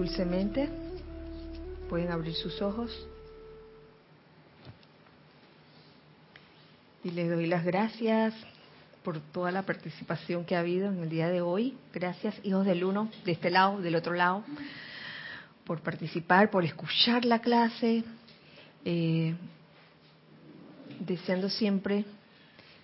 [0.00, 0.68] dulcemente.
[1.88, 3.06] Pueden abrir sus ojos.
[7.02, 8.34] Y les doy las gracias
[9.02, 11.76] por toda la participación que ha habido en el día de hoy.
[11.92, 14.44] Gracias, hijos del uno, de este lado, del otro lado,
[15.64, 18.04] por participar, por escuchar la clase.
[18.84, 19.34] Eh,
[21.00, 22.04] deseando siempre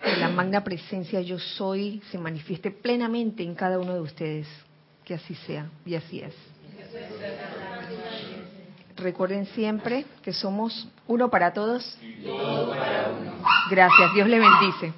[0.03, 4.49] que la magna presencia yo soy se manifieste plenamente en cada uno de ustedes.
[5.05, 6.35] Que así sea y así es.
[8.97, 11.99] Recuerden siempre que somos uno para todos.
[13.70, 14.14] Gracias.
[14.14, 14.93] Dios le bendice.